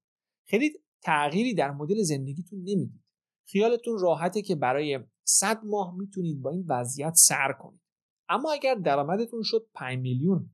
خیلی 0.46 0.72
تغییری 1.02 1.54
در 1.54 1.70
مدل 1.70 2.02
زندگیتون 2.02 2.58
نمی‌دید. 2.58 3.04
خیالتون 3.46 3.98
راحته 3.98 4.42
که 4.42 4.56
برای 4.56 5.00
100 5.24 5.64
ماه 5.64 5.94
می‌تونید 5.96 6.42
با 6.42 6.50
این 6.50 6.64
وضعیت 6.68 7.14
سر 7.14 7.52
کنید. 7.52 7.80
اما 8.28 8.52
اگر 8.52 8.74
درآمدتون 8.74 9.42
شد 9.42 9.68
5 9.74 9.98
میلیون 9.98 10.50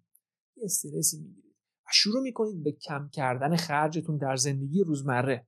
یه 0.56 0.64
استرسی 0.64 1.18
می‌گیرید 1.18 1.54
و 1.86 1.88
شروع 1.92 2.22
می‌کنید 2.22 2.64
به 2.64 2.72
کم 2.72 3.08
کردن 3.12 3.56
خرجتون 3.56 4.16
در 4.16 4.36
زندگی 4.36 4.84
روزمره. 4.84 5.46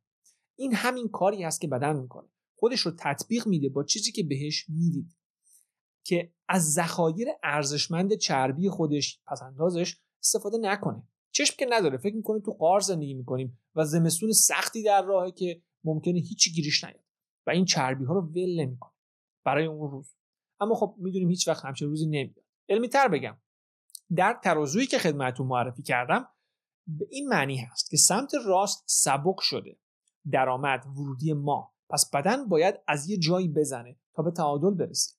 این 0.59 0.75
همین 0.75 1.09
کاری 1.09 1.45
است 1.45 1.61
که 1.61 1.69
بدن 1.69 1.97
می‌کنه. 1.97 2.29
خودش 2.57 2.81
رو 2.81 2.93
تطبیق 2.99 3.47
میده 3.47 3.69
با 3.69 3.85
چیزی 3.85 4.13
که 4.13 4.23
بهش 4.23 4.69
می‌دید. 4.69 5.17
که 6.05 6.33
از 6.49 6.73
ذخایر 6.73 7.29
ارزشمند 7.43 8.15
چربی 8.15 8.69
خودش 8.69 9.21
پس 9.27 9.43
اندازش 9.43 9.97
استفاده 10.23 10.59
نکنه. 10.59 11.09
چشم 11.31 11.55
که 11.59 11.67
نداره 11.71 11.99
فکر 11.99 12.17
می‌کنه 12.17 12.41
تو 12.41 12.51
قار 12.51 12.81
زندگی 12.81 13.15
می‌کنیم 13.15 13.61
و 13.75 13.85
زمستون 13.85 14.33
سختی 14.33 14.83
در 14.83 15.03
راهه 15.03 15.31
که 15.31 15.63
ممکنه 15.85 16.19
هیچی 16.19 16.53
گیریش 16.53 16.85
نیاد 16.85 17.05
و 17.47 17.51
این 17.51 17.65
چربی 17.65 18.05
ها 18.05 18.15
رو 18.15 18.21
ول 18.21 18.61
نمی‌کنه 18.61 18.93
برای 19.45 19.67
اون 19.67 19.91
روز. 19.91 20.15
اما 20.61 20.75
خب 20.75 20.95
می‌دونیم 20.99 21.29
هیچ 21.29 21.49
وقت 21.49 21.65
همچین 21.65 21.89
روزی 21.89 22.07
نمیاد. 22.07 22.45
علمی 22.69 22.89
تر 22.89 23.09
بگم. 23.09 23.37
در 24.17 24.41
ترازویی 24.45 24.87
که 24.87 24.99
خدمتتون 24.99 25.47
معرفی 25.47 25.83
کردم 25.83 26.29
به 26.87 27.07
این 27.11 27.29
معنی 27.29 27.57
هست 27.57 27.91
که 27.91 27.97
سمت 27.97 28.33
راست 28.47 28.85
سبک 28.87 29.37
شده. 29.41 29.79
درآمد 30.31 30.87
ورودی 30.87 31.33
ما. 31.33 31.75
پس 31.91 32.11
بدن 32.11 32.49
باید 32.49 32.75
از 32.89 33.09
یه 33.09 33.17
جایی 33.17 33.49
بزنه 33.49 33.97
تا 34.15 34.23
به 34.23 34.31
تعادل 34.31 34.71
برسه. 34.71 35.14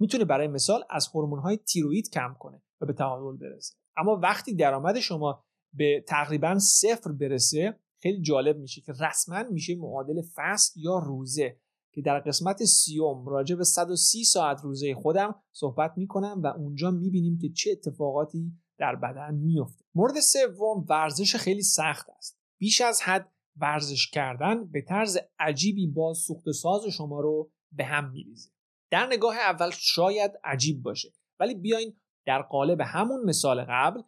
می‌تونه 0.00 0.24
برای 0.24 0.48
مثال 0.48 0.84
از 0.90 1.08
های 1.42 1.56
تیروئید 1.56 2.10
کم 2.10 2.36
کنه 2.38 2.62
و 2.80 2.86
به 2.86 2.92
تعادل 2.92 3.38
برسه. 3.38 3.74
اما 3.96 4.20
وقتی 4.22 4.54
درآمد 4.54 4.98
شما 4.98 5.44
به 5.72 6.04
تقریبا 6.08 6.58
صفر 6.58 7.12
برسه 7.12 7.78
خیلی 8.02 8.22
جالب 8.22 8.58
میشه 8.58 8.80
که 8.80 8.92
رسما 9.00 9.42
میشه 9.42 9.74
معادل 9.74 10.22
فصل 10.34 10.80
یا 10.80 10.98
روزه 10.98 11.60
که 11.94 12.02
در 12.02 12.20
قسمت 12.20 12.64
سیوم 12.64 13.28
راجع 13.28 13.56
به 13.56 13.64
130 13.64 14.24
ساعت 14.24 14.60
روزه 14.62 14.94
خودم 14.94 15.34
صحبت 15.52 15.92
می‌کنم 15.96 16.40
و 16.42 16.46
اونجا 16.46 16.90
می‌بینیم 16.90 17.38
که 17.38 17.48
چه 17.48 17.70
اتفاقاتی 17.70 18.52
در 18.78 18.96
بدن 18.96 19.34
میفته 19.34 19.84
مورد 19.94 20.20
سوم 20.20 20.84
ورزش 20.88 21.36
خیلی 21.36 21.62
سخت 21.62 22.10
است. 22.10 22.38
بیش 22.60 22.80
از 22.80 23.02
حد 23.02 23.32
ورزش 23.56 24.10
کردن 24.10 24.70
به 24.70 24.82
طرز 24.82 25.18
عجیبی 25.38 25.86
با 25.86 26.14
سوخت 26.14 26.50
ساز 26.50 26.84
شما 26.86 27.20
رو 27.20 27.50
به 27.72 27.84
هم 27.84 28.10
میریزه. 28.10 28.50
در 28.90 29.06
نگاه 29.06 29.36
اول 29.36 29.70
شاید 29.70 30.32
عجیب 30.44 30.82
باشه. 30.82 31.12
ولی 31.40 31.54
بیاین 31.54 31.96
در 32.26 32.42
قالب 32.42 32.80
همون 32.80 33.24
مثال 33.24 33.64
قبل 33.68 34.02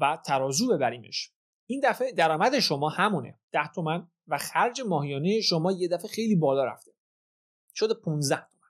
و 0.00 0.18
ترازو 0.26 0.68
ببریمش. 0.68 1.32
این 1.66 1.80
دفعه 1.84 2.12
درآمد 2.12 2.58
شما 2.58 2.88
همونه. 2.88 3.38
10 3.52 3.68
تومن 3.74 4.08
و 4.26 4.38
خرج 4.38 4.80
ماهیانه 4.80 5.40
شما 5.40 5.72
یه 5.72 5.88
دفعه 5.88 6.08
خیلی 6.08 6.36
بالا 6.36 6.64
رفته. 6.64 6.90
شده 7.74 7.94
15 7.94 8.36
تومن. 8.36 8.68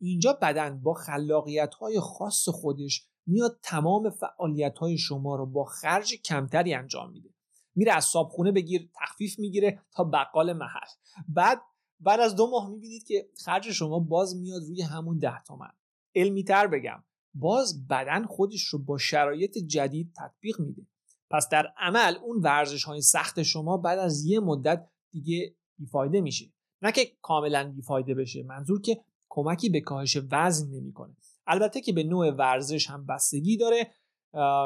اینجا 0.00 0.32
بدن 0.32 0.82
با 0.82 0.94
خلاقیت 0.94 1.74
های 1.74 2.00
خاص 2.00 2.48
خودش 2.48 3.06
میاد 3.26 3.58
تمام 3.62 4.10
فعالیت 4.10 4.78
های 4.78 4.98
شما 4.98 5.36
رو 5.36 5.46
با 5.46 5.64
خرج 5.64 6.14
کمتری 6.14 6.74
انجام 6.74 7.10
میده. 7.10 7.30
میره 7.74 7.92
از 7.92 8.04
صابخونه 8.04 8.52
بگیر 8.52 8.88
تخفیف 9.00 9.38
می‌گیره 9.38 9.82
تا 9.92 10.04
بقال 10.04 10.52
محل. 10.52 10.88
بعد 11.28 11.60
بعد 12.02 12.20
از 12.20 12.36
دو 12.36 12.50
ماه 12.50 12.70
می‌بینید 12.70 13.04
که 13.04 13.28
خرج 13.44 13.70
شما 13.70 13.98
باز 13.98 14.36
میاد 14.36 14.62
روی 14.62 14.82
همون 14.82 15.18
ده 15.18 15.42
تومن. 15.46 15.70
علمی 16.14 16.44
تر 16.44 16.66
بگم 16.66 17.04
باز 17.34 17.86
بدن 17.88 18.24
خودش 18.24 18.64
رو 18.64 18.78
با 18.78 18.98
شرایط 18.98 19.58
جدید 19.58 20.12
تطبیق 20.16 20.60
میده. 20.60 20.86
پس 21.30 21.48
در 21.48 21.72
عمل 21.76 22.16
اون 22.22 22.40
ورزش 22.40 22.84
های 22.84 23.00
سخت 23.00 23.42
شما 23.42 23.76
بعد 23.76 23.98
از 23.98 24.24
یه 24.24 24.40
مدت 24.40 24.88
دیگه 25.10 25.54
بیفایده 25.78 26.20
میشه. 26.20 26.52
نه 26.82 26.92
که 26.92 27.12
کاملا 27.22 27.72
بیفایده 27.72 28.14
بشه 28.14 28.42
منظور 28.42 28.80
که 28.80 29.00
کمکی 29.28 29.68
به 29.68 29.80
کاهش 29.80 30.18
وزن 30.30 30.70
نمی‌کنه. 30.70 31.16
البته 31.46 31.80
که 31.80 31.92
به 31.92 32.02
نوع 32.02 32.30
ورزش 32.30 32.90
هم 32.90 33.06
بستگی 33.06 33.56
داره 33.56 33.90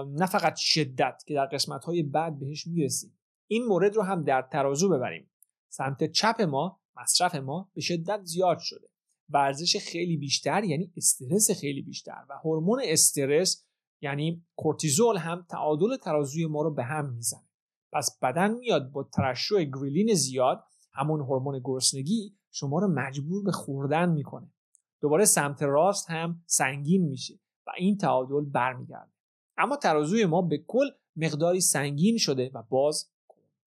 نه 0.08 0.26
فقط 0.26 0.56
شدت 0.56 1.22
که 1.26 1.34
در 1.34 1.46
قسمت 1.46 1.84
های 1.84 2.02
بعد 2.02 2.38
بهش 2.38 2.66
می‌رسیم. 2.66 3.18
این 3.46 3.64
مورد 3.64 3.96
رو 3.96 4.02
هم 4.02 4.24
در 4.24 4.42
ترازو 4.42 4.88
ببریم. 4.88 5.30
سمت 5.68 6.04
چپ 6.04 6.40
ما 6.42 6.80
مصرف 6.96 7.34
ما 7.34 7.70
به 7.74 7.80
شدت 7.80 8.20
زیاد 8.24 8.58
شده. 8.58 8.88
ورزش 9.28 9.76
خیلی 9.76 10.16
بیشتر 10.16 10.64
یعنی 10.64 10.92
استرس 10.96 11.50
خیلی 11.50 11.82
بیشتر 11.82 12.24
و 12.28 12.38
هورمون 12.44 12.82
استرس 12.84 13.64
یعنی 14.00 14.44
کورتیزول 14.56 15.16
هم 15.16 15.46
تعادل 15.48 15.96
ترازوی 15.96 16.46
ما 16.46 16.62
رو 16.62 16.74
به 16.74 16.84
هم 16.84 17.12
می‌زنه. 17.12 17.48
پس 17.92 18.18
بدن 18.22 18.50
میاد 18.54 18.90
با 18.90 19.02
ترشح 19.02 19.64
گریلین 19.64 20.14
زیاد 20.14 20.64
همون 20.92 21.20
هورمون 21.20 21.60
گرسنگی 21.64 22.36
شما 22.50 22.78
رو 22.78 22.88
مجبور 22.88 23.42
به 23.44 23.52
خوردن 23.52 24.08
می‌کنه. 24.08 24.52
دوباره 25.00 25.24
سمت 25.24 25.62
راست 25.62 26.10
هم 26.10 26.42
سنگین 26.46 27.02
میشه 27.08 27.34
و 27.66 27.70
این 27.76 27.96
تعادل 27.96 28.44
برمیگرده. 28.44 29.12
اما 29.58 29.76
ترازوی 29.76 30.24
ما 30.24 30.42
به 30.42 30.58
کل 30.58 30.90
مقداری 31.16 31.60
سنگین 31.60 32.18
شده 32.18 32.50
و 32.54 32.62
باز 32.62 33.10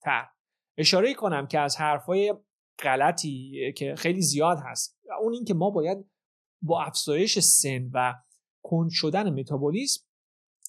تر 0.02 0.28
اشاره 0.78 1.14
کنم 1.14 1.48
که 1.48 1.60
از 1.60 1.78
حرفای 1.78 2.34
غلطی 2.84 3.74
که 3.78 3.96
خیلی 3.96 4.22
زیاد 4.22 4.58
هست. 4.66 5.00
و 5.10 5.14
اون 5.22 5.34
اینکه 5.34 5.54
ما 5.54 5.70
باید 5.70 6.06
با 6.62 6.84
افزایش 6.84 7.40
سن 7.40 7.90
و 7.94 8.14
کند 8.64 8.90
شدن 8.90 9.40
متابولیسم 9.40 10.02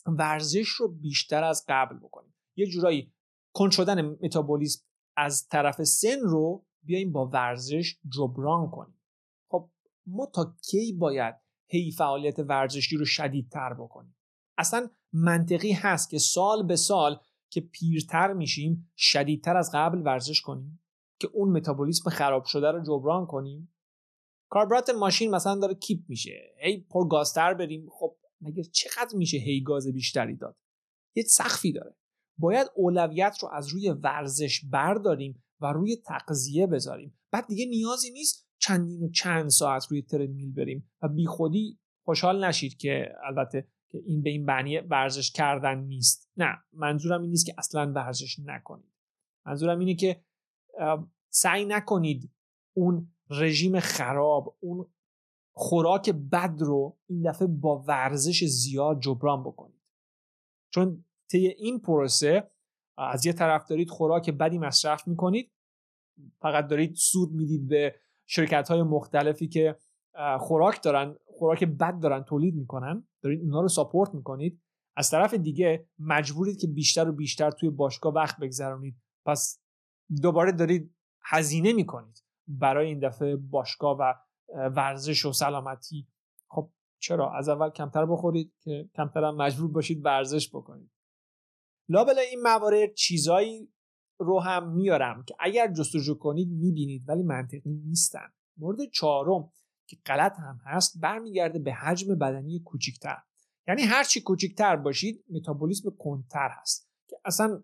ورزش 0.07 0.69
رو 0.69 0.89
بیشتر 0.89 1.45
از 1.45 1.65
قبل 1.69 1.97
بکنیم. 1.97 2.35
یه 2.57 2.67
جورایی 2.67 3.13
کند 3.55 3.71
شدن 3.71 4.03
متابولیسم 4.03 4.85
از 5.17 5.49
طرف 5.49 5.83
سن 5.85 6.21
رو 6.21 6.67
بیایم 6.83 7.13
با 7.13 7.27
ورزش 7.27 7.99
جبران 8.09 8.71
کنیم. 8.71 9.01
خب 9.49 9.71
ما 10.07 10.27
تا 10.27 10.55
کی 10.71 10.93
باید 10.93 11.35
هی 11.67 11.91
فعالیت 11.91 12.39
ورزشی 12.39 12.97
رو 12.97 13.05
شدیدتر 13.05 13.75
بکنیم؟ 13.75 14.17
اصلا 14.59 14.91
منطقی 15.13 15.73
هست 15.73 16.11
که 16.11 16.19
سال 16.19 16.67
به 16.67 16.77
سال 16.77 17.21
که 17.51 17.61
پیرتر 17.61 18.33
میشیم 18.33 18.93
شدیدتر 18.97 19.57
از 19.57 19.71
قبل 19.75 20.03
ورزش 20.05 20.41
کنیم؟ 20.41 20.83
که 21.21 21.29
اون 21.33 21.49
متابولیسم 21.49 22.11
خراب 22.11 22.45
شده 22.45 22.71
رو 22.71 22.83
جبران 22.83 23.27
کنیم. 23.27 23.75
کاربرات 24.51 24.91
ماشین 24.91 25.31
مثلا 25.31 25.59
داره 25.61 25.75
کیپ 25.75 26.01
میشه. 26.09 26.55
هی 26.63 26.87
پر 26.91 27.09
گازتر 27.09 27.55
بریم. 27.55 27.89
خب 27.91 28.17
مگه 28.41 28.63
چقدر 28.63 29.17
میشه 29.17 29.39
هی 29.39 29.63
گاز 29.63 29.87
بیشتری 29.87 30.37
داد؟ 30.37 30.57
یه 31.17 31.23
سخفی 31.23 31.73
داره. 31.73 31.97
باید 32.39 32.67
اولویت 32.75 33.39
رو 33.43 33.49
از 33.53 33.69
روی 33.69 33.91
ورزش 33.91 34.65
برداریم 34.65 35.43
و 35.61 35.67
روی 35.67 35.97
تغذیه 35.97 36.67
بذاریم. 36.67 37.19
بعد 37.31 37.47
دیگه 37.47 37.67
نیازی 37.67 38.11
نیست 38.11 38.49
چندین 38.59 39.03
و 39.03 39.11
چند 39.11 39.49
ساعت 39.49 39.87
روی 39.91 40.03
ترمیل 40.03 40.53
بریم 40.53 40.91
و 41.03 41.09
بیخودی 41.09 41.79
خوشحال 42.05 42.45
نشید 42.45 42.77
که 42.77 43.15
البته 43.25 43.69
که 43.91 43.99
این 44.07 44.23
به 44.23 44.31
این 44.31 44.45
معنی 44.45 44.79
ورزش 44.79 45.31
کردن 45.31 45.79
نیست. 45.79 46.31
نه 46.37 46.59
منظورم 46.73 47.23
این 47.23 47.31
نیست 47.31 47.47
که 47.47 47.55
اصلا 47.59 47.93
ورزش 47.93 48.39
نکنید. 48.39 48.93
منظورم 49.47 49.79
اینه 49.79 49.95
که 49.95 50.25
سعی 51.33 51.65
نکنید 51.65 52.31
اون 52.77 53.13
رژیم 53.31 53.81
خراب 53.81 54.57
اون 54.61 54.87
خوراک 55.55 56.11
بد 56.11 56.57
رو 56.59 56.99
این 57.09 57.31
دفعه 57.31 57.49
با 57.49 57.79
ورزش 57.79 58.45
زیاد 58.45 59.01
جبران 59.01 59.43
بکنید. 59.43 59.81
چون 60.75 61.05
طی 61.31 61.47
این 61.47 61.81
پروسه 61.81 62.51
از 62.99 63.27
یه 63.27 63.33
طرف 63.33 63.69
دارید 63.69 63.91
خوراک 63.91 64.31
بدی 64.31 64.59
مصرف 64.59 65.09
می‌کنید 65.09 65.53
فقط 66.41 66.67
دارید 66.67 66.95
سود 66.95 67.33
می‌دید 67.33 67.69
به 67.69 67.95
شرکت 68.29 68.69
های 68.69 68.83
مختلفی 68.83 69.49
که 69.49 69.79
خوراک 70.39 70.83
دارن 70.83 71.17
خوراک 71.27 71.65
بد 71.65 72.01
دارن 72.01 72.23
تولید 72.23 72.55
می‌کنن 72.55 73.09
دارید 73.23 73.41
اونها 73.41 73.61
رو 73.61 73.69
ساپورت 73.69 74.15
می‌کنید. 74.15 74.63
از 74.97 75.11
طرف 75.11 75.35
دیگه 75.35 75.89
مجبورید 75.99 76.61
که 76.61 76.67
بیشتر 76.67 77.09
و 77.09 77.13
بیشتر 77.13 77.51
توی 77.51 77.71
باشگاه 77.71 78.13
وقت 78.13 78.41
بگذرونید. 78.41 78.97
پس 79.27 79.60
دوباره 80.23 80.53
دارید 80.53 80.95
هزینه 81.23 81.73
می‌کنید 81.73 82.25
برای 82.49 82.87
این 82.87 82.99
دفعه 82.99 83.37
باشگاه 83.37 83.99
و 83.99 84.15
ورزش 84.69 85.25
و 85.25 85.33
سلامتی. 85.33 86.09
خب 86.49 86.71
چرا؟ 86.99 87.33
از 87.33 87.49
اول 87.49 87.71
کمتر 87.71 88.07
بخورید 88.07 88.55
که 88.61 88.91
کمتر 88.95 89.25
هم 89.25 89.37
مجبور 89.37 89.71
باشید 89.71 90.05
ورزش 90.05 90.49
بکنید. 90.49 90.91
لابل 91.89 92.19
این 92.19 92.43
موارد 92.43 92.95
چیزایی 92.95 93.73
رو 94.19 94.41
هم 94.41 94.73
میارم 94.73 95.25
که 95.25 95.35
اگر 95.39 95.73
جستجو 95.73 96.15
کنید 96.15 96.49
می‌بینید 96.49 97.09
ولی 97.09 97.23
منطقی 97.23 97.71
نیستن. 97.71 98.33
مورد 98.57 98.79
چهارم 98.93 99.53
که 99.87 99.97
غلط 100.07 100.39
هم 100.39 100.61
هست 100.65 101.01
برمیگرده 101.01 101.59
به 101.59 101.73
حجم 101.73 102.15
بدنی 102.15 102.61
کوچیکتر. 102.61 103.19
یعنی 103.69 103.83
هرچی 103.83 104.21
کوچیکتر 104.21 104.77
باشید 104.77 105.25
متابولیسم 105.31 105.91
کنتر 105.99 106.49
هست 106.61 106.91
که 107.09 107.17
اصلا 107.25 107.63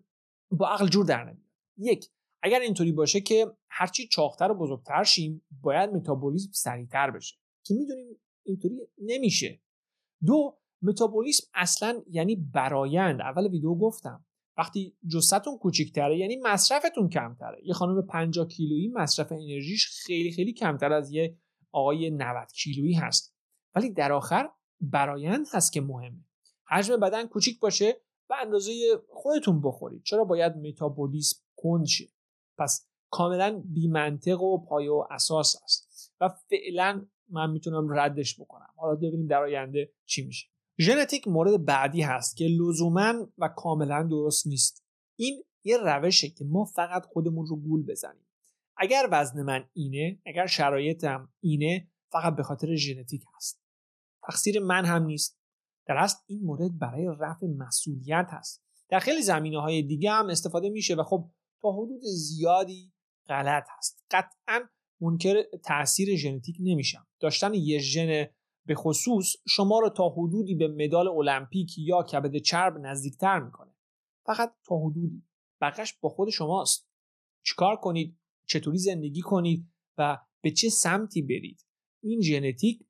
با 0.51 0.69
عقل 0.69 0.87
جور 0.87 1.05
در 1.05 1.23
نمیاد. 1.23 1.47
یک 1.77 2.09
اگر 2.43 2.59
اینطوری 2.59 2.91
باشه 2.91 3.21
که 3.21 3.51
هرچی 3.69 4.07
چاختر 4.07 4.51
و 4.51 4.55
بزرگتر 4.55 5.03
شیم 5.03 5.45
باید 5.61 5.89
متابولیسم 5.89 6.51
سریعتر 6.53 7.11
بشه. 7.11 7.35
که 7.63 7.73
می‌دونیم 7.73 8.19
اینطوری 8.43 8.75
نمیشه. 8.97 9.61
دو 10.25 10.57
متابولیسم 10.81 11.47
اصلا 11.53 12.01
یعنی 12.09 12.35
برایند. 12.35 13.21
اول 13.21 13.47
ویدیو 13.47 13.75
گفتم. 13.75 14.25
وقتی 14.57 14.97
جستتون 15.07 15.57
کوچیکتره 15.57 16.17
یعنی 16.17 16.35
مصرفتون 16.35 17.09
کمتره. 17.09 17.61
یه 17.63 17.73
خانم 17.73 18.01
50 18.01 18.47
کیلویی 18.47 18.87
مصرف 18.87 19.31
انرژیش 19.31 19.87
خیلی 19.87 20.31
خیلی 20.31 20.53
کمتر 20.53 20.93
از 20.93 21.11
یه 21.11 21.37
آقای 21.71 22.09
90 22.09 22.47
کیلویی 22.47 22.93
هست. 22.93 23.35
ولی 23.75 23.89
در 23.89 24.11
آخر 24.11 24.49
برایند 24.81 25.45
هست 25.53 25.73
که 25.73 25.81
مهمه. 25.81 26.25
حجم 26.69 26.97
بدن 26.97 27.27
کوچیک 27.27 27.59
باشه 27.59 28.01
به 28.29 28.35
اندازه 28.41 28.71
خودتون 29.09 29.61
بخورید. 29.61 30.03
چرا 30.03 30.23
باید 30.23 30.55
متابولیسم 30.55 31.37
کند 31.55 31.85
شه؟ 31.85 32.05
پس 32.57 32.87
کاملا 33.09 33.63
بیمنطق 33.65 34.41
و 34.41 34.65
پایه 34.65 34.91
و 34.91 35.05
اساس 35.11 35.55
است. 35.63 36.13
و 36.21 36.29
فعلا 36.29 37.05
من 37.29 37.51
می‌تونم 37.51 37.99
ردش 37.99 38.39
بکنم. 38.39 38.69
حالا 38.75 38.95
ببینیم 38.95 39.27
در 39.27 39.41
آینده 39.41 39.91
چی 40.05 40.25
میشه. 40.25 40.47
ژنتیک 40.79 41.27
مورد 41.27 41.65
بعدی 41.65 42.01
هست 42.01 42.37
که 42.37 42.45
لزوما 42.45 43.13
و 43.37 43.47
کاملا 43.47 44.03
درست 44.03 44.47
نیست. 44.47 44.83
این 45.15 45.43
یه 45.63 45.77
روشه 45.77 46.29
که 46.29 46.45
ما 46.45 46.65
فقط 46.65 47.05
خودمون 47.05 47.45
رو 47.47 47.55
گول 47.55 47.85
بزنیم. 47.85 48.27
اگر 48.77 49.07
وزن 49.11 49.43
من 49.43 49.69
اینه 49.73 50.19
اگر 50.25 50.45
شرایطم 50.45 51.29
اینه 51.39 51.87
فقط 52.11 52.35
به 52.35 52.43
خاطر 52.43 52.75
ژنتیک 52.75 53.21
هست. 53.35 53.61
تقصیر 54.23 54.59
من 54.59 54.85
هم 54.85 55.05
نیست. 55.05 55.39
در 55.87 55.97
اصل 55.97 56.17
این 56.27 56.43
مورد 56.43 56.79
برای 56.79 57.07
رفع 57.19 57.47
مسئولیت 57.47 58.27
هست. 58.29 58.63
در 58.89 58.99
خیلی 58.99 59.21
زمینه 59.21 59.61
های 59.61 59.81
دیگه 59.81 60.11
هم 60.11 60.29
استفاده 60.29 60.69
میشه 60.69 60.95
و 60.95 61.03
خب 61.03 61.29
تا 61.61 61.71
حدود 61.71 62.01
زیادی 62.01 62.93
غلط 63.27 63.63
هست. 63.77 64.05
قطعا 64.11 64.69
منکر 65.01 65.43
تاثیر 65.63 66.15
ژنتیک 66.15 66.57
نمیشم. 66.59 67.07
داشتن 67.19 67.53
یه 67.53 67.79
ژن 67.79 68.25
به 68.65 68.75
خصوص 68.75 69.35
شما 69.47 69.79
رو 69.79 69.89
تا 69.89 70.09
حدودی 70.09 70.55
به 70.55 70.67
مدال 70.67 71.07
المپیک 71.07 71.77
یا 71.77 72.03
کبد 72.03 72.37
چرب 72.37 72.77
نزدیکتر 72.77 73.39
می‌کنه. 73.39 73.73
فقط 74.25 74.55
تا 74.65 74.75
حدودی. 74.77 75.23
بقیش 75.61 75.93
با 76.01 76.09
خود 76.09 76.29
شماست. 76.29 76.89
چیکار 77.45 77.75
کنید؟ 77.75 78.19
چطوری 78.47 78.77
زندگی 78.77 79.21
کنید؟ 79.21 79.67
و 79.97 80.17
به 80.41 80.51
چه 80.51 80.69
سمتی 80.69 81.21
برید؟ 81.21 81.65
این 82.03 82.21
ژنتیک 82.21 82.87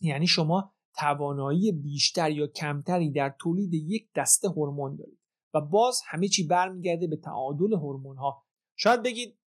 یعنی 0.00 0.26
شما 0.26 0.74
توانایی 0.96 1.72
بیشتر 1.72 2.30
یا 2.30 2.46
کمتری 2.46 3.10
در 3.10 3.34
تولید 3.40 3.74
یک 3.74 4.08
دسته 4.16 4.48
هورمون 4.48 4.96
دارید. 4.96 5.19
و 5.54 5.60
باز 5.60 6.02
همه 6.08 6.28
چی 6.28 6.46
برمیگرده 6.46 7.06
به 7.06 7.16
تعادل 7.16 7.72
هورمون 7.72 8.16
ها 8.16 8.44
شاید 8.76 9.02
بگید 9.02 9.38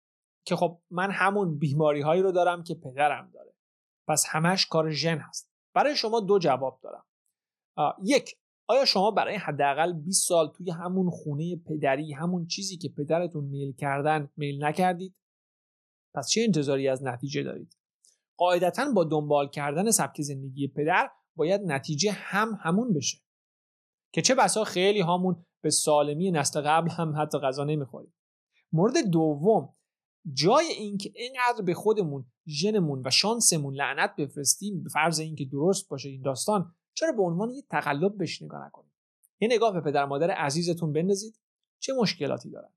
که 0.46 0.56
خب 0.56 0.82
من 0.92 1.12
همون 1.12 1.58
بیماری 1.58 2.02
هایی 2.02 2.22
رو 2.22 2.32
دارم 2.32 2.64
که 2.64 2.76
پدرم 2.76 3.32
داره. 3.34 3.54
پس 4.08 4.26
همش 4.28 4.66
کار 4.66 4.92
ژن 4.92 5.18
هست. 5.18 5.52
برای 5.74 5.96
شما 5.96 6.20
دو 6.20 6.40
جواب 6.40 6.80
دارم. 6.84 7.06
یک 8.04 8.38
آیا 8.68 8.86
شما 8.86 9.12
برای 9.12 9.36
حداقل 9.36 9.94
20 9.94 10.28
سال 10.28 10.52
توی 10.52 10.72
همون 10.72 11.10
خونه 11.10 11.56
پدری 11.56 12.14
همون 12.14 12.48
چیزی 12.48 12.78
که 12.78 12.90
پدرتون 12.90 13.44
میل 13.44 13.74
کردن 13.74 14.30
میل 14.38 14.64
نکردید؟ 14.64 15.16
پس 16.16 16.30
چه 16.30 16.42
انتظاری 16.42 16.88
از 16.88 17.04
نتیجه 17.04 17.44
دارید؟ 17.44 17.78
قاعدتا 18.38 18.92
با 18.96 19.04
دنبال 19.04 19.50
کردن 19.50 19.92
سبک 19.92 20.22
زندگی 20.22 20.68
پدر 20.68 21.10
باید 21.36 21.62
نتیجه 21.62 22.12
هم 22.12 22.60
همون 22.62 22.94
بشه. 22.94 23.18
که 24.14 24.22
چه 24.22 24.36
بسا 24.36 24.64
خیلی 24.64 25.02
هامون 25.02 25.46
به 25.64 25.70
سالمی 25.70 26.32
نسل 26.32 26.62
قبل 26.62 26.90
هم 26.90 27.22
حتی 27.22 27.40
غذا 27.40 27.64
نمی‌خوریم. 27.64 28.14
مورد 28.72 28.98
دوم 29.12 29.74
جای 30.34 30.66
اینکه 30.66 31.12
اینقدر 31.16 31.62
به 31.62 31.74
خودمون 31.74 32.26
ژنمون 32.48 33.02
و 33.06 33.10
شانسمون 33.10 33.74
لعنت 33.76 34.16
بفرستیم 34.16 34.84
به 34.84 34.90
فرض 34.90 35.20
اینکه 35.20 35.46
درست 35.46 35.90
باشه 35.90 36.10
این 36.10 36.22
داستان 36.22 36.76
چرا 36.94 37.12
به 37.12 37.24
عنوان 37.24 37.50
یه 37.50 37.62
تقلب 37.70 38.18
بهش 38.18 38.42
نگاه 38.42 38.66
نکنید 38.66 38.92
یه 39.42 39.48
نگاه 39.52 39.74
به 39.74 39.82
پدر 39.82 40.06
مادر 40.06 40.32
عزیزتون 40.32 40.94
بندازید 40.94 41.40
چه 41.80 41.94
مشکلاتی 41.94 42.50
دارن؟ 42.50 42.74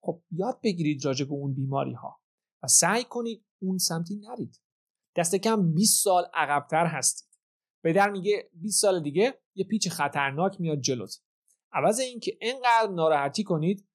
خب 0.00 0.22
یاد 0.30 0.60
بگیرید 0.62 1.04
راجع 1.04 1.24
به 1.24 1.32
اون 1.32 1.54
بیماری 1.54 1.92
ها 1.92 2.20
و 2.62 2.66
سعی 2.66 3.04
کنید 3.04 3.44
اون 3.58 3.78
سمتی 3.78 4.16
نرید. 4.16 4.60
دست 5.16 5.34
کم 5.34 5.74
20 5.74 6.04
سال 6.04 6.24
عقبتر 6.34 6.86
هستید. 6.86 7.28
پدر 7.84 8.10
میگه 8.10 8.50
20 8.52 8.80
سال 8.80 9.02
دیگه 9.02 9.40
یه 9.54 9.64
پیچ 9.64 9.88
خطرناک 9.88 10.60
میاد 10.60 10.80
جلوت. 10.80 11.20
عوض 11.72 12.00
اینکه 12.00 12.38
اینقدر 12.40 12.92
ناراحتی 12.92 13.44
کنید 13.44 13.88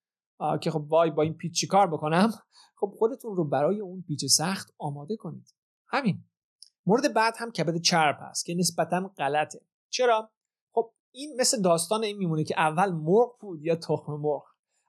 که 0.61 0.71
خب 0.71 0.85
وای 0.87 1.11
با 1.11 1.23
این 1.23 1.33
پیچ 1.33 1.59
چیکار 1.59 1.87
بکنم؟ 1.87 2.33
خب 2.75 2.93
خودتون 2.97 3.35
رو 3.35 3.43
برای 3.43 3.79
اون 3.79 4.03
پیچ 4.07 4.25
سخت 4.25 4.73
آماده 4.77 5.15
کنید. 5.15 5.55
همین. 5.87 6.23
مورد 6.85 7.13
بعد 7.13 7.33
هم 7.37 7.51
کبد 7.51 7.81
چرب 7.81 8.17
هست 8.21 8.45
که 8.45 8.55
نسبتا 8.55 9.11
غلطه. 9.17 9.61
چرا؟ 9.89 10.29
خب 10.71 10.93
این 11.11 11.35
مثل 11.39 11.61
داستان 11.61 12.03
این 12.03 12.17
میمونه 12.17 12.43
که 12.43 12.59
اول 12.59 12.91
مرغ 12.91 13.37
بود 13.39 13.61
یا 13.61 13.75
تخم 13.75 14.13
مرغ. 14.13 14.43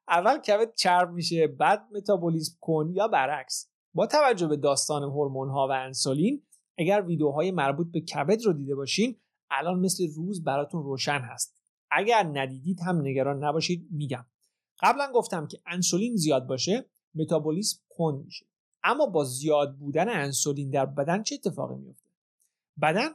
اول 0.09 0.39
کبد 0.39 0.75
چرب 0.75 1.11
میشه 1.11 1.47
بعد 1.47 1.89
متابولیسم 1.93 2.57
کن 2.61 2.91
یا 2.95 3.09
برعکس. 3.09 3.71
با 3.95 4.07
توجه 4.07 4.47
به 4.47 4.57
داستان 4.57 5.03
هورمون 5.03 5.49
ها 5.49 5.69
و 5.69 5.73
انسولین 5.73 6.43
اگر 6.79 7.03
ویدیوهای 7.03 7.51
مربوط 7.51 7.87
به 7.93 8.01
کبد 8.01 8.43
رو 8.43 8.53
دیده 8.53 8.75
باشین 8.75 9.21
الان 9.51 9.81
مثل 9.81 10.05
روز 10.17 10.45
براتون 10.45 10.83
روشن 10.83 11.19
هست. 11.19 11.58
اگر 11.91 12.23
ندیدید 12.23 12.81
هم 12.81 13.01
نگران 13.01 13.45
نباشید 13.45 13.89
میگم. 13.91 14.27
قبلا 14.81 15.13
گفتم 15.15 15.47
که 15.47 15.61
انسولین 15.67 16.17
زیاد 16.17 16.47
باشه 16.47 16.87
متابولیسم 17.15 17.81
کند 17.89 18.25
میشه. 18.25 18.47
اما 18.83 19.07
با 19.07 19.25
زیاد 19.25 19.77
بودن 19.77 20.09
انسولین 20.09 20.71
در 20.71 20.87
بدن 20.87 21.23
چه 21.23 21.35
اتفاقی 21.35 21.75
میفته 21.75 22.11
بدن 22.83 23.09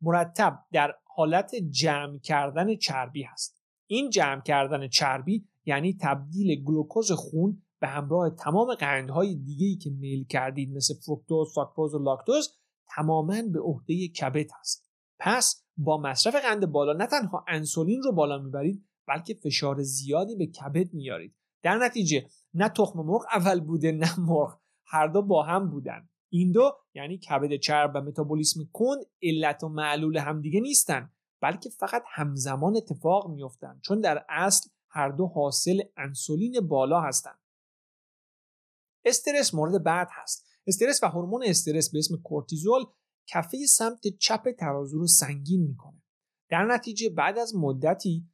مرتب 0.00 0.58
در 0.72 0.94
حالت 1.04 1.54
جمع 1.70 2.18
کردن 2.18 2.76
چربی 2.76 3.22
هست. 3.22 3.62
این 3.86 4.10
جمع 4.10 4.40
کردن 4.40 4.88
چربی 4.88 5.48
یعنی 5.64 5.96
تبدیل 6.00 6.64
گلوکوز 6.64 7.12
خون 7.12 7.62
به 7.80 7.88
همراه 7.88 8.30
تمام 8.30 8.74
قندهای 8.74 9.34
دیگه‌ای 9.34 9.76
که 9.76 9.90
میل 9.90 10.24
کردید 10.24 10.76
مثل 10.76 10.94
فروکتوز، 10.94 11.52
ساکروز 11.54 11.94
و 11.94 11.98
لاکتوز 11.98 12.54
تماما 12.96 13.42
به 13.42 13.60
عهده 13.60 14.08
کبد 14.08 14.46
هست. 14.60 14.90
پس 15.18 15.64
با 15.78 15.98
مصرف 15.98 16.34
قند 16.34 16.66
بالا 16.66 16.92
نه 16.92 17.06
تنها 17.06 17.44
انسولین 17.48 18.02
رو 18.02 18.12
بالا 18.12 18.38
می‌برید 18.38 18.84
بلکه 19.08 19.34
فشار 19.34 19.82
زیادی 19.82 20.36
به 20.36 20.46
کبد 20.46 20.94
میارید 20.94 21.34
در 21.62 21.78
نتیجه 21.78 22.26
نه 22.54 22.68
تخم 22.68 23.00
مرغ 23.00 23.24
اول 23.32 23.60
بوده 23.60 23.92
نه 23.92 24.20
مرغ 24.20 24.60
هر 24.86 25.06
دو 25.06 25.22
با 25.22 25.42
هم 25.42 25.70
بودن. 25.70 26.08
این 26.32 26.52
دو 26.52 26.72
یعنی 26.94 27.18
کبد 27.18 27.56
چرب 27.56 27.92
و 27.94 28.00
متابولیسم 28.00 28.60
کند 28.72 28.98
علت 29.22 29.64
و 29.64 29.68
معلول 29.68 30.16
همدیگه 30.16 30.60
نیستن 30.60 31.12
بلکه 31.40 31.70
فقط 31.70 32.02
همزمان 32.14 32.76
اتفاق 32.76 33.30
میفتن 33.30 33.80
چون 33.84 34.00
در 34.00 34.24
اصل 34.28 34.70
هر 34.90 35.08
دو 35.08 35.26
حاصل 35.26 35.82
انسولین 35.96 36.60
بالا 36.68 37.00
هستند 37.00 37.38
استرس 39.04 39.54
مورد 39.54 39.84
بعد 39.84 40.08
هست. 40.10 40.48
استرس 40.66 41.02
و 41.02 41.06
هورمون 41.06 41.44
استرس 41.44 41.90
به 41.90 41.98
اسم 41.98 42.16
کورتیزول 42.16 42.84
کفه 43.28 43.66
سمت 43.66 44.06
چپ 44.20 44.50
ترازو 44.58 44.98
رو 44.98 45.06
سنگین 45.06 45.62
می‌کنه. 45.62 46.02
در 46.50 46.64
نتیجه 46.64 47.10
بعد 47.10 47.38
از 47.38 47.56
مدتی 47.56 48.28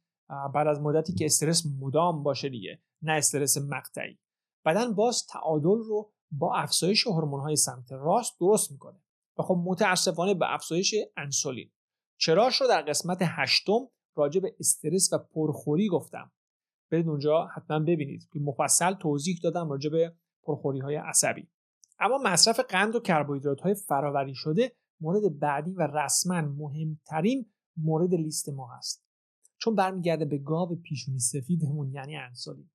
بعد 0.53 0.67
از 0.67 0.81
مدتی 0.81 1.13
که 1.13 1.25
استرس 1.25 1.63
مدام 1.79 2.23
باشه 2.23 2.49
دیگه 2.49 2.81
نه 3.01 3.11
استرس 3.11 3.57
مقطعی. 3.57 4.19
بدن 4.65 4.93
باز 4.93 5.25
تعادل 5.25 5.83
رو 5.87 6.13
با 6.31 6.55
افزایش 6.55 7.07
های 7.07 7.55
سمت 7.55 7.91
راست 7.91 8.39
درست 8.39 8.71
می‌کنه 8.71 9.01
و 9.37 9.43
خب 9.43 9.63
متاسفانه 9.65 10.33
به 10.33 10.53
افزایش 10.53 10.95
انسولین. 11.17 11.71
چراش 12.17 12.61
رو 12.61 12.67
در 12.67 12.81
قسمت 12.81 13.17
هشتم 13.21 13.89
راجع 14.15 14.41
به 14.41 14.55
استرس 14.59 15.13
و 15.13 15.17
پرخوری 15.17 15.87
گفتم. 15.87 16.31
برید 16.91 17.07
اونجا 17.07 17.45
حتما 17.45 17.79
ببینید 17.79 18.29
که 18.33 18.39
مفصل 18.39 18.93
توضیح 18.93 19.39
دادم 19.43 19.69
راجع 19.69 19.89
به 19.89 20.15
پرخوری 20.43 20.79
های 20.79 20.95
عصبی. 20.95 21.49
اما 21.99 22.17
مصرف 22.17 22.59
قند 22.59 22.95
و 22.95 22.99
کربوهیدرات 22.99 23.61
های 23.61 23.75
فراوری 23.75 24.35
شده 24.35 24.75
مورد 25.01 25.39
بعدی 25.39 25.71
و 25.71 25.81
رسما 25.81 26.41
مهمترین 26.41 27.45
مورد 27.77 28.13
لیست 28.13 28.49
ما 28.49 28.67
هست. 28.77 29.05
چون 29.57 29.75
برمیگرده 29.75 30.25
به 30.25 30.37
گاو 30.37 30.75
پیشونی 30.75 31.19
سفیدمون 31.19 31.91
یعنی 31.91 32.15
انسولین. 32.15 32.69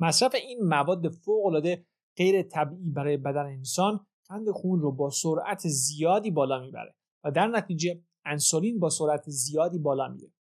مصرف 0.00 0.34
این 0.34 0.64
مواد 0.64 1.08
فوقالعاده 1.08 1.86
غیر 2.16 2.42
طبیعی 2.42 2.90
برای 2.90 3.16
بدن 3.16 3.46
انسان 3.46 4.06
قند 4.28 4.50
خون 4.50 4.80
رو 4.80 4.92
با 4.92 5.10
سرعت 5.10 5.68
زیادی 5.68 6.30
بالا 6.30 6.60
می‌بره 6.60 6.94
و 7.24 7.30
در 7.30 7.46
نتیجه 7.46 8.02
انسولین 8.24 8.78
با 8.78 8.90
سرعت 8.90 9.30
زیادی 9.30 9.78
بالا 9.78 10.08
میره. 10.08 10.32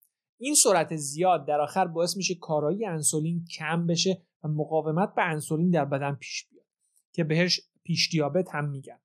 این 0.40 0.54
سرعت 0.54 0.96
زیاد 0.96 1.46
در 1.46 1.60
آخر 1.60 1.86
باعث 1.86 2.16
میشه 2.16 2.34
کارایی 2.34 2.86
انسولین 2.86 3.44
کم 3.44 3.86
بشه 3.86 4.22
و 4.44 4.48
مقاومت 4.48 5.14
به 5.14 5.22
انسولین 5.22 5.70
در 5.70 5.84
بدن 5.84 6.14
پیش 6.14 6.48
بیاد 6.50 6.66
که 7.12 7.24
بهش 7.24 7.60
پیش 7.82 8.08
دیابت 8.10 8.54
هم 8.54 8.68
میگن. 8.68 9.00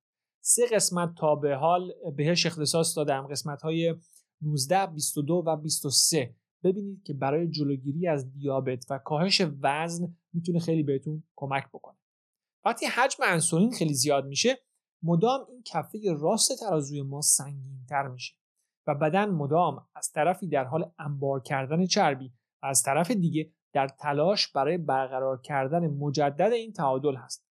سه 0.47 0.61
قسمت 0.71 1.15
تا 1.15 1.35
به 1.35 1.55
حال 1.55 1.93
بهش 2.15 2.45
اختصاص 2.45 2.97
دادم. 2.97 3.27
قسمت 3.27 3.61
های 3.61 3.95
19 4.41 4.85
22 4.87 5.43
و 5.45 5.55
23 5.55 6.35
ببینید 6.63 7.03
که 7.03 7.13
برای 7.13 7.47
جلوگیری 7.47 8.07
از 8.07 8.33
دیابت 8.33 8.85
و 8.89 8.97
کاهش 8.97 9.41
وزن 9.61 10.15
می‌تونه 10.33 10.59
خیلی 10.59 10.83
بهتون 10.83 11.23
کمک 11.35 11.67
بکنه. 11.73 11.97
وقتی 12.65 12.85
حجم 12.85 13.23
انسولین 13.23 13.71
خیلی 13.71 13.93
زیاد 13.93 14.25
میشه 14.25 14.57
مدام 15.03 15.45
این 15.49 15.63
کفه 15.63 15.99
راست 16.19 16.59
ترازوی 16.59 17.01
ما 17.01 17.21
سنگین 17.21 17.85
تر 17.89 18.07
میشه 18.07 18.35
و 18.87 18.95
بدن 18.95 19.29
مدام 19.29 19.87
از 19.95 20.11
طرفی 20.11 20.47
در 20.47 20.63
حال 20.63 20.91
انبار 20.99 21.41
کردن 21.41 21.85
چربی 21.85 22.33
و 22.63 22.65
از 22.65 22.83
طرف 22.83 23.11
دیگه 23.11 23.51
در 23.73 23.87
تلاش 23.87 24.47
برای 24.47 24.77
برقرار 24.77 25.41
کردن 25.41 25.87
مجدد 25.87 26.51
این 26.51 26.73
تعادل 26.73 27.15
هست. 27.15 27.44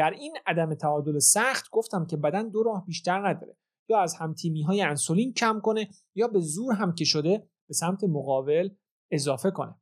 در 0.00 0.10
این 0.10 0.36
عدم 0.46 0.74
تعادل 0.74 1.18
سخت 1.18 1.70
گفتم 1.70 2.06
که 2.06 2.16
بدن 2.16 2.48
دو 2.48 2.62
راه 2.62 2.86
بیشتر 2.86 3.28
نداره. 3.28 3.56
یا 3.88 4.00
از 4.00 4.14
همتیمی 4.14 4.62
های 4.62 4.82
انسولین 4.82 5.32
کم 5.32 5.60
کنه 5.60 5.88
یا 6.14 6.28
به 6.28 6.40
زور 6.40 6.74
هم 6.74 6.94
که 6.94 7.04
شده 7.04 7.48
به 7.68 7.74
سمت 7.74 8.04
مقابل 8.04 8.70
اضافه 9.10 9.50
کنه. 9.50 9.74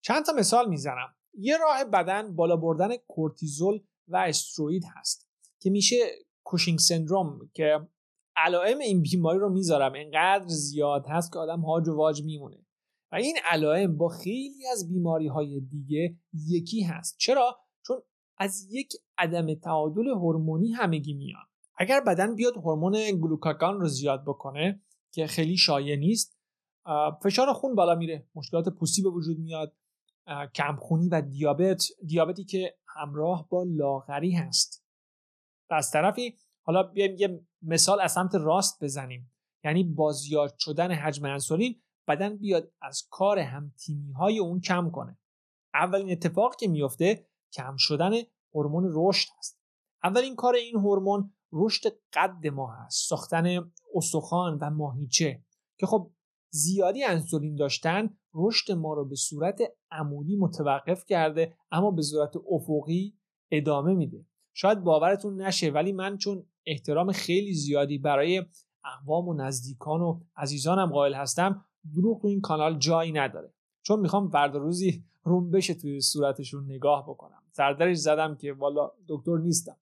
چند 0.00 0.24
تا 0.24 0.32
مثال 0.32 0.68
می‌زنم. 0.68 1.14
یه 1.34 1.56
راه 1.58 1.84
بدن 1.84 2.36
بالا 2.36 2.56
بردن 2.56 2.88
کورتیزول 3.08 3.80
و 4.08 4.16
استروید 4.16 4.82
هست 4.96 5.28
که 5.60 5.70
میشه 5.70 5.96
کوشینگ 6.44 6.78
سندروم 6.78 7.50
که 7.54 7.88
علائم 8.36 8.78
این 8.78 9.02
بیماری 9.02 9.38
رو 9.38 9.50
می‌ذارم. 9.52 9.92
انقدر 9.96 10.48
زیاد 10.48 11.06
هست 11.08 11.32
که 11.32 11.38
آدم 11.38 11.60
هاج 11.60 11.88
و 11.88 11.96
واج 11.96 12.22
میمونه. 12.22 12.66
و 13.12 13.16
این 13.16 13.36
علائم 13.44 13.96
با 13.96 14.08
خیلی 14.08 14.66
از 14.72 14.88
بیماری 14.88 15.28
های 15.28 15.60
دیگه 15.60 16.16
یکی 16.48 16.82
هست. 16.82 17.16
چرا؟ 17.18 17.58
چون 17.86 18.02
از 18.38 18.66
یک 18.70 18.92
عدم 19.22 19.54
تعادل 19.54 20.08
هورمونی 20.08 20.72
همگی 20.72 21.14
میان. 21.14 21.42
اگر 21.76 22.00
بدن 22.00 22.34
بیاد 22.34 22.56
هورمون 22.56 22.92
گلوکاگان 23.20 23.80
رو 23.80 23.88
زیاد 23.88 24.24
بکنه 24.24 24.82
که 25.12 25.26
خیلی 25.26 25.56
شایع 25.56 25.96
نیست 25.96 26.38
فشار 27.22 27.52
خون 27.52 27.74
بالا 27.74 27.94
میره 27.94 28.26
مشکلات 28.34 28.68
پوستی 28.68 29.02
به 29.02 29.10
وجود 29.10 29.38
میاد 29.38 29.76
کمخونی 30.54 31.08
و 31.08 31.20
دیابت 31.20 31.84
دیابتی 32.06 32.44
که 32.44 32.76
همراه 32.86 33.48
با 33.48 33.62
لاغری 33.62 34.32
هست. 34.32 34.84
و 35.70 35.74
از 35.74 35.90
طرفی 35.90 36.38
حالا 36.62 36.82
بیایم 36.82 37.16
یه 37.18 37.40
مثال 37.62 38.00
از 38.00 38.12
سمت 38.12 38.34
راست 38.34 38.84
بزنیم. 38.84 39.32
یعنی 39.64 39.84
با 39.84 40.12
زیاد 40.12 40.54
شدن 40.58 40.90
حجم 40.90 41.24
انسولین 41.24 41.82
بدن 42.08 42.36
بیاد 42.36 42.72
از 42.82 43.08
کار 43.10 43.38
هم 43.38 43.72
تیمی 43.86 44.12
های 44.12 44.38
اون 44.38 44.60
کم 44.60 44.90
کنه. 44.90 45.18
اولین 45.74 46.10
اتفاق 46.10 46.56
که 46.56 46.68
میفته 46.68 47.26
کم 47.52 47.76
شدن 47.78 48.12
هورمون 48.54 48.90
رشد 48.94 49.28
هست. 49.38 49.60
اولین 50.04 50.36
کار 50.36 50.54
این 50.54 50.76
هورمون 50.76 51.32
رشد 51.52 51.92
قد 52.12 52.46
ما 52.46 52.72
هست 52.72 53.08
ساختن 53.08 53.72
استخوان 53.94 54.58
و 54.60 54.70
ماهیچه 54.70 55.44
که 55.78 55.86
خب 55.86 56.10
زیادی 56.50 57.04
انسولین 57.04 57.56
داشتن 57.56 58.16
رشد 58.34 58.72
ما 58.72 58.94
رو 58.94 59.04
به 59.04 59.16
صورت 59.16 59.60
عمودی 59.90 60.36
متوقف 60.36 61.04
کرده 61.04 61.54
اما 61.70 61.90
به 61.90 62.02
صورت 62.02 62.34
افقی 62.50 63.14
ادامه 63.50 63.94
میده. 63.94 64.26
شاید 64.54 64.84
باورتون 64.84 65.42
نشه 65.42 65.70
ولی 65.70 65.92
من 65.92 66.16
چون 66.16 66.46
احترام 66.66 67.12
خیلی 67.12 67.54
زیادی 67.54 67.98
برای 67.98 68.42
اقوام 68.84 69.28
و 69.28 69.34
نزدیکان 69.34 70.00
و 70.00 70.20
عزیزانم 70.36 70.92
قائل 70.92 71.14
هستم 71.14 71.64
دروغ 71.94 72.22
تو 72.22 72.28
این 72.28 72.40
کانال 72.40 72.78
جایی 72.78 73.12
نداره. 73.12 73.54
چون 73.82 74.00
می‌خوام 74.00 74.28
فردا 74.28 74.58
روزی 74.58 75.04
روم 75.22 75.50
بشه 75.50 75.74
توی 75.74 76.00
صورتشون 76.00 76.64
نگاه 76.64 77.02
بکنم. 77.02 77.41
سردرش 77.52 77.96
زدم 77.96 78.36
که 78.36 78.52
والا 78.52 78.90
دکتر 79.08 79.36
نیستم. 79.38 79.76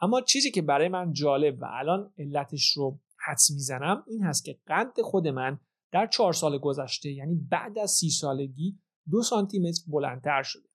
اما 0.00 0.20
چیزی 0.20 0.50
که 0.50 0.62
برای 0.62 0.88
من 0.88 1.12
جالب 1.12 1.58
و 1.62 1.64
الان 1.70 2.12
علتش 2.18 2.72
رو 2.76 3.00
حدس 3.26 3.50
می‌زنم 3.50 4.04
این 4.06 4.22
هست 4.22 4.44
که 4.44 4.60
قد 4.66 5.00
خود 5.00 5.28
من 5.28 5.58
در 5.92 6.06
چهار 6.06 6.32
سال 6.32 6.58
گذشته 6.58 7.10
یعنی 7.12 7.34
بعد 7.50 7.78
از 7.78 7.90
سی 7.90 8.10
سالگی 8.10 8.78
دو 9.10 9.22
سانتی 9.22 9.58
متر 9.58 9.82
بلندتر 9.86 10.42
شده. 10.42 10.68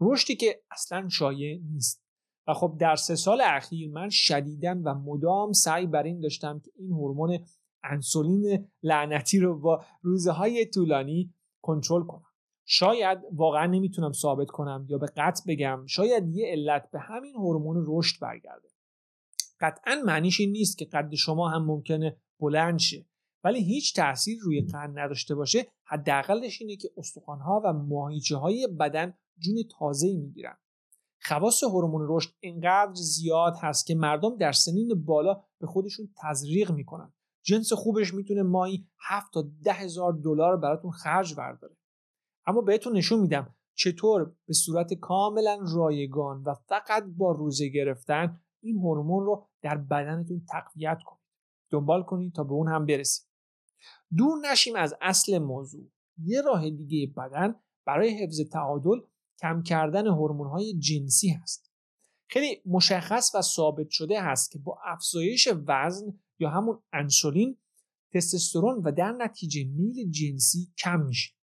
رشدی 0.00 0.36
که 0.36 0.62
اصلا 0.70 1.08
شایع 1.08 1.60
نیست. 1.62 2.02
و 2.48 2.54
خب 2.54 2.76
در 2.80 2.96
سه 2.96 3.16
سال 3.16 3.40
اخیر 3.44 3.90
من 3.90 4.08
شدیدن 4.10 4.78
و 4.78 4.94
مدام 4.94 5.52
سعی 5.52 5.86
بر 5.86 6.02
این 6.02 6.20
داشتم 6.20 6.60
که 6.60 6.70
این 6.76 6.90
هورمون 6.90 7.38
انسولین 7.84 8.68
لعنتی 8.82 9.38
رو 9.38 9.58
با 9.58 9.84
روزهای 10.02 10.66
طولانی 10.66 11.34
کنترل 11.62 12.02
کنم. 12.02 12.31
شاید 12.64 13.18
واقعا 13.32 13.66
نمی‌تونم 13.66 14.12
ثابت 14.12 14.50
کنم 14.50 14.86
یا 14.88 14.98
به 14.98 15.06
قطع 15.16 15.42
بگم 15.48 15.86
شاید 15.86 16.28
یه 16.28 16.46
علت 16.46 16.90
به 16.90 17.00
همین 17.00 17.34
هورمون 17.34 17.84
رشد 17.88 18.20
برگرده. 18.20 18.68
قطعا 19.60 20.02
معنیش 20.06 20.40
این 20.40 20.52
نیست 20.52 20.78
که 20.78 20.84
قد 20.84 21.14
شما 21.14 21.48
هم 21.48 21.64
ممکنه 21.64 22.16
بلند 22.40 22.78
شه 22.78 23.06
ولی 23.44 23.64
هیچ 23.64 23.96
تاثیر 23.96 24.38
روی 24.42 24.60
قند 24.60 24.98
نداشته 24.98 25.34
باشه. 25.34 25.66
حداقلش 25.84 26.60
اینه 26.60 26.76
که 26.76 26.90
استخوانها 26.96 27.62
و 27.64 27.72
ماهیچه 27.72 28.36
های 28.36 28.68
بدن 28.80 29.14
جون 29.38 29.56
تازه 29.78 30.12
می‌گیرن. 30.12 30.56
خواص 31.20 31.64
هورمون 31.64 32.06
رشد 32.08 32.30
انقدر 32.42 32.94
زیاد 32.94 33.54
هست 33.60 33.86
که 33.86 33.94
مردم 33.94 34.36
در 34.36 34.52
سنین 34.52 35.04
بالا 35.04 35.42
به 35.60 35.66
خودشون 35.66 36.08
تزریق 36.22 36.70
می‌کنن. 36.70 37.12
جنس 37.44 37.72
خوبش 37.72 38.14
می‌تونه 38.14 38.42
ماهی 38.42 38.86
7 39.00 39.32
تا 39.32 39.44
ده 39.64 39.72
هزار 39.72 40.12
دلار 40.12 40.56
براتون 40.56 40.90
خرج 40.90 41.34
برداره. 41.34 41.76
اما 42.46 42.60
بهتون 42.60 42.96
نشون 42.96 43.20
میدم 43.20 43.54
چطور 43.74 44.34
به 44.46 44.54
صورت 44.54 44.94
کاملا 44.94 45.58
رایگان 45.74 46.42
و 46.42 46.54
فقط 46.54 47.04
با 47.16 47.32
روزه 47.32 47.68
گرفتن 47.68 48.40
این 48.62 48.76
هورمون 48.76 49.24
رو 49.24 49.48
در 49.62 49.76
بدنتون 49.76 50.46
تقویت 50.48 50.98
کنید. 51.06 51.22
دنبال 51.70 52.02
کنید 52.02 52.34
تا 52.34 52.44
به 52.44 52.52
اون 52.52 52.68
هم 52.68 52.86
برسید. 52.86 53.26
دور 54.16 54.38
نشیم 54.50 54.76
از 54.76 54.94
اصل 55.00 55.38
موضوع. 55.38 55.90
یه 56.18 56.40
راه 56.40 56.70
دیگه 56.70 57.12
بدن 57.16 57.54
برای 57.86 58.22
حفظ 58.22 58.40
تعادل 58.52 59.00
کم 59.40 59.62
کردن 59.62 60.06
های 60.06 60.78
جنسی 60.78 61.28
هست. 61.28 61.72
خیلی 62.28 62.62
مشخص 62.66 63.34
و 63.34 63.42
ثابت 63.42 63.90
شده 63.90 64.22
هست 64.22 64.50
که 64.50 64.58
با 64.58 64.78
افزایش 64.84 65.48
وزن 65.66 66.18
یا 66.38 66.50
همون 66.50 66.82
انسولین 66.92 67.56
تستوسترون 68.14 68.82
و 68.84 68.92
در 68.92 69.12
نتیجه 69.12 69.64
میل 69.64 70.10
جنسی 70.10 70.72
کم 70.78 71.00
میشه. 71.00 71.34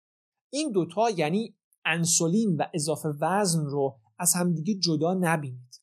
این 0.49 0.71
دوتا 0.71 1.09
یعنی 1.09 1.55
انسولین 1.85 2.57
و 2.57 2.63
اضافه 2.73 3.09
وزن 3.09 3.65
رو 3.65 3.99
از 4.19 4.33
همدیگه 4.33 4.73
جدا 4.73 5.13
نبینید. 5.13 5.81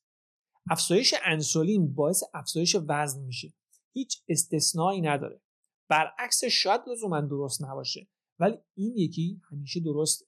افزایش 0.69 1.13
انسولین 1.25 1.93
باعث 1.93 2.23
افزایش 2.33 2.75
وزن 2.87 3.21
میشه. 3.21 3.53
هیچ 3.93 4.23
استثنایی 4.29 5.01
نداره. 5.01 5.41
برعکس 5.89 6.43
شاید 6.43 6.81
لزوما 6.87 7.21
درست 7.21 7.63
نباشه 7.63 8.07
ولی 8.39 8.57
این 8.75 8.97
یکی 8.97 9.41
همیشه 9.51 9.79
درسته. 9.79 10.25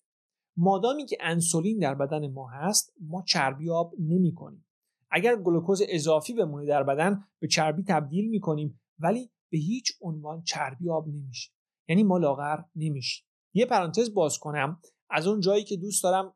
مادامی 0.58 1.06
که 1.06 1.18
انسولین 1.22 1.80
در 1.80 1.96
بدن 1.96 2.28
ما 2.28 2.50
هست 2.50 2.94
ما 3.02 3.24
چربی 3.28 3.70
آب 3.70 3.94
نمی 4.00 4.34
کنیم 4.34 4.66
اگر 5.12 5.36
گلوکوز 5.36 5.82
اضافی 5.90 6.34
بمونه 6.34 6.66
در 6.66 6.84
بدن 6.84 7.24
به 7.40 7.48
چربی 7.48 7.84
تبدیل 7.84 8.30
می 8.30 8.40
کنیم 8.40 8.82
ولی 9.00 9.32
به 9.52 9.58
هیچ 9.58 9.94
عنوان 10.02 10.44
چربی 10.44 10.90
آب 10.90 11.08
نمیشه. 11.08 11.52
یعنی 11.90 12.04
ما 12.04 12.18
لاغر 12.18 12.60
نمیشیم. 12.76 13.29
یه 13.54 13.66
پرانتز 13.66 14.14
باز 14.14 14.38
کنم 14.38 14.82
از 15.10 15.28
اون 15.28 15.40
جایی 15.40 15.64
که 15.64 15.78
دوست 15.78 16.04
دارم 16.04 16.34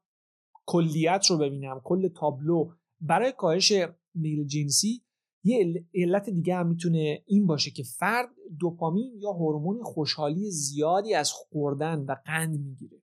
کلیت 0.65 1.25
رو 1.29 1.37
ببینم 1.37 1.81
کل 1.83 2.07
تابلو. 2.07 2.73
برای 3.01 3.33
کاهش 3.37 3.73
میل 4.15 4.47
جنسی 4.47 5.03
یه 5.43 5.85
علت 5.95 6.29
دیگه 6.29 6.55
هم 6.55 6.67
می‌تونه 6.67 7.23
این 7.27 7.47
باشه 7.47 7.71
که 7.71 7.83
فرد 7.83 8.29
دوپامین 8.59 9.13
یا 9.17 9.31
هورمون 9.31 9.83
خوشحالی 9.83 10.51
زیادی 10.51 11.13
از 11.13 11.31
خوردن 11.31 11.99
و 11.99 12.15
قند 12.25 12.59
می‌گیره 12.59 13.01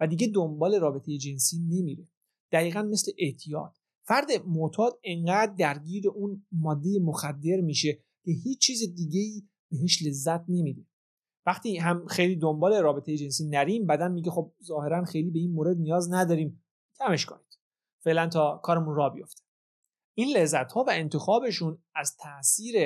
و 0.00 0.06
دیگه 0.06 0.26
دنبال 0.26 0.80
رابطه 0.80 1.18
جنسی 1.18 1.58
نمیره. 1.58 2.08
دقیقا 2.52 2.82
مثل 2.82 3.12
اعتیاد. 3.18 3.72
فرد 4.02 4.26
معتاد 4.46 5.00
انقدر 5.04 5.54
درگیر 5.58 6.08
اون 6.08 6.46
ماده 6.52 6.98
مخدر 7.00 7.60
میشه 7.62 7.92
که 8.24 8.32
هیچ 8.44 8.60
چیز 8.60 8.94
دیگه 8.94 9.20
ای 9.20 9.42
بهش 9.70 10.02
لذت 10.02 10.44
نمیده. 10.48 10.86
وقتی 11.46 11.76
هم 11.76 12.06
خیلی 12.06 12.36
دنبال 12.36 12.74
رابطه 12.74 13.16
جنسی 13.16 13.48
نریم 13.48 13.86
بدن 13.86 14.12
میگه 14.12 14.30
خب 14.30 14.52
ظاهرا 14.64 15.04
خیلی 15.04 15.30
به 15.30 15.38
این 15.38 15.52
مورد 15.52 15.76
نیاز 15.76 16.12
نداریم. 16.12 16.64
کمش 16.98 17.26
کنید. 17.26 17.58
فعلا 18.04 18.28
تا 18.28 18.60
کارمون 18.62 18.94
را 18.94 19.10
بیفته. 19.10 19.42
این 20.14 20.36
لذت 20.36 20.72
ها 20.72 20.84
و 20.84 20.90
انتخابشون 20.90 21.78
از 21.94 22.16
تاثیر 22.16 22.76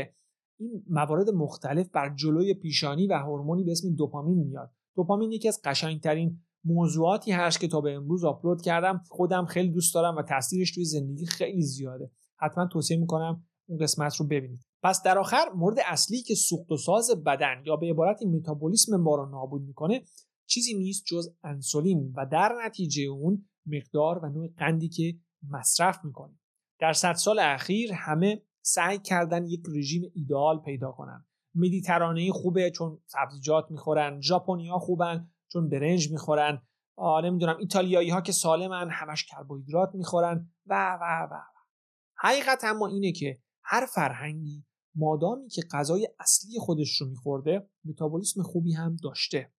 این 0.59 0.85
موارد 0.91 1.31
مختلف 1.31 1.89
بر 1.89 2.15
جلوی 2.15 2.55
پیشانی 2.55 3.07
و 3.07 3.15
هورمونی 3.15 3.65
به 3.65 3.73
اسم 3.73 3.95
دوپامین 3.95 4.39
میاد. 4.39 4.75
دوپامین 4.97 5.33
یکی 5.33 5.49
از 5.49 5.61
قشنگترین 5.65 6.41
موضوعاتی 6.65 7.33
هست 7.33 7.61
که 7.61 7.69
تا 7.69 7.81
به 7.81 7.93
امروز 7.93 8.25
آپلود 8.25 8.63
کردم. 8.63 9.03
خودم 9.09 9.45
خیلی 9.45 9.69
دوست 9.69 9.95
دارم 9.95 10.17
و 10.17 10.23
تاثیرش 10.23 10.75
توی 10.75 10.85
زندگی 10.85 11.27
خیلی 11.27 11.63
زیاده. 11.63 12.11
حتما 12.37 12.67
توصیه 12.67 12.97
می‌کنم 12.97 13.45
اون 13.67 13.79
قسمت 13.79 14.17
رو 14.17 14.27
ببینید. 14.27 14.70
پس 14.83 15.03
در 15.03 15.19
آخر 15.19 15.49
مورد 15.55 15.77
اصلی 15.87 16.23
که 16.23 16.35
سوخت 16.35 16.73
و 16.73 16.77
ساز 16.77 17.11
بدن 17.27 17.63
یا 17.65 17.77
به 17.77 17.91
عبارت 17.91 18.23
متابولیسم 18.23 18.97
ما 18.97 19.15
رو 19.15 19.27
نابود 19.27 19.63
می‌کنه 19.63 20.05
چیزی 20.47 20.75
نیست 20.75 21.05
جز 21.07 21.35
انسولین 21.45 22.13
و 22.17 22.27
در 22.27 22.57
نتیجه 22.65 23.03
اون 23.03 23.49
مقدار 23.67 24.19
و 24.19 24.29
نوع 24.29 24.49
قندی 24.59 24.89
که 24.89 25.19
مصرف 25.51 26.05
می‌کنیم. 26.05 26.41
در 26.81 26.93
صد 26.93 27.15
سال 27.15 27.39
اخیر 27.39 27.93
همه 27.93 28.43
سعی 28.63 28.99
کردن 28.99 29.47
یک 29.47 29.61
رژیم 29.77 30.03
ایدئال 30.15 30.61
پیدا 30.61 30.93
کنن. 30.93 31.27
مدیترانه 31.55 32.33
خوبه 32.33 32.71
چون 32.71 33.03
سبزیجات 33.07 33.71
می‌خورن 33.71 34.21
ژاپنیا 34.21 34.79
خوبن 34.79 35.31
چون 35.53 35.69
برنج 35.69 36.11
می‌خورن 36.13 36.63
نمی‌دونم 37.25 37.57
ایتالیایی 37.59 38.11
ها 38.11 38.21
که 38.21 38.33
سالمن 38.33 38.91
همش 38.91 39.25
کربوهیدرات 39.25 39.95
می‌خورن 39.95 40.51
و 40.67 40.99
و 41.01 41.29
و. 41.31 41.41
حقیقت 42.17 42.65
اما 42.65 42.87
اینه 42.87 43.13
که 43.13 43.43
هر 43.63 43.87
فرهنگی 43.87 44.65
مادامی 44.95 45.49
که 45.49 45.63
غذای 45.73 46.09
اصلی 46.21 46.59
خودش 46.59 47.01
رو 47.01 47.07
میخورده 47.07 47.71
متابولیسم 47.85 48.43
خوبی 48.43 48.73
هم 48.73 48.97
داشته. 48.97 49.53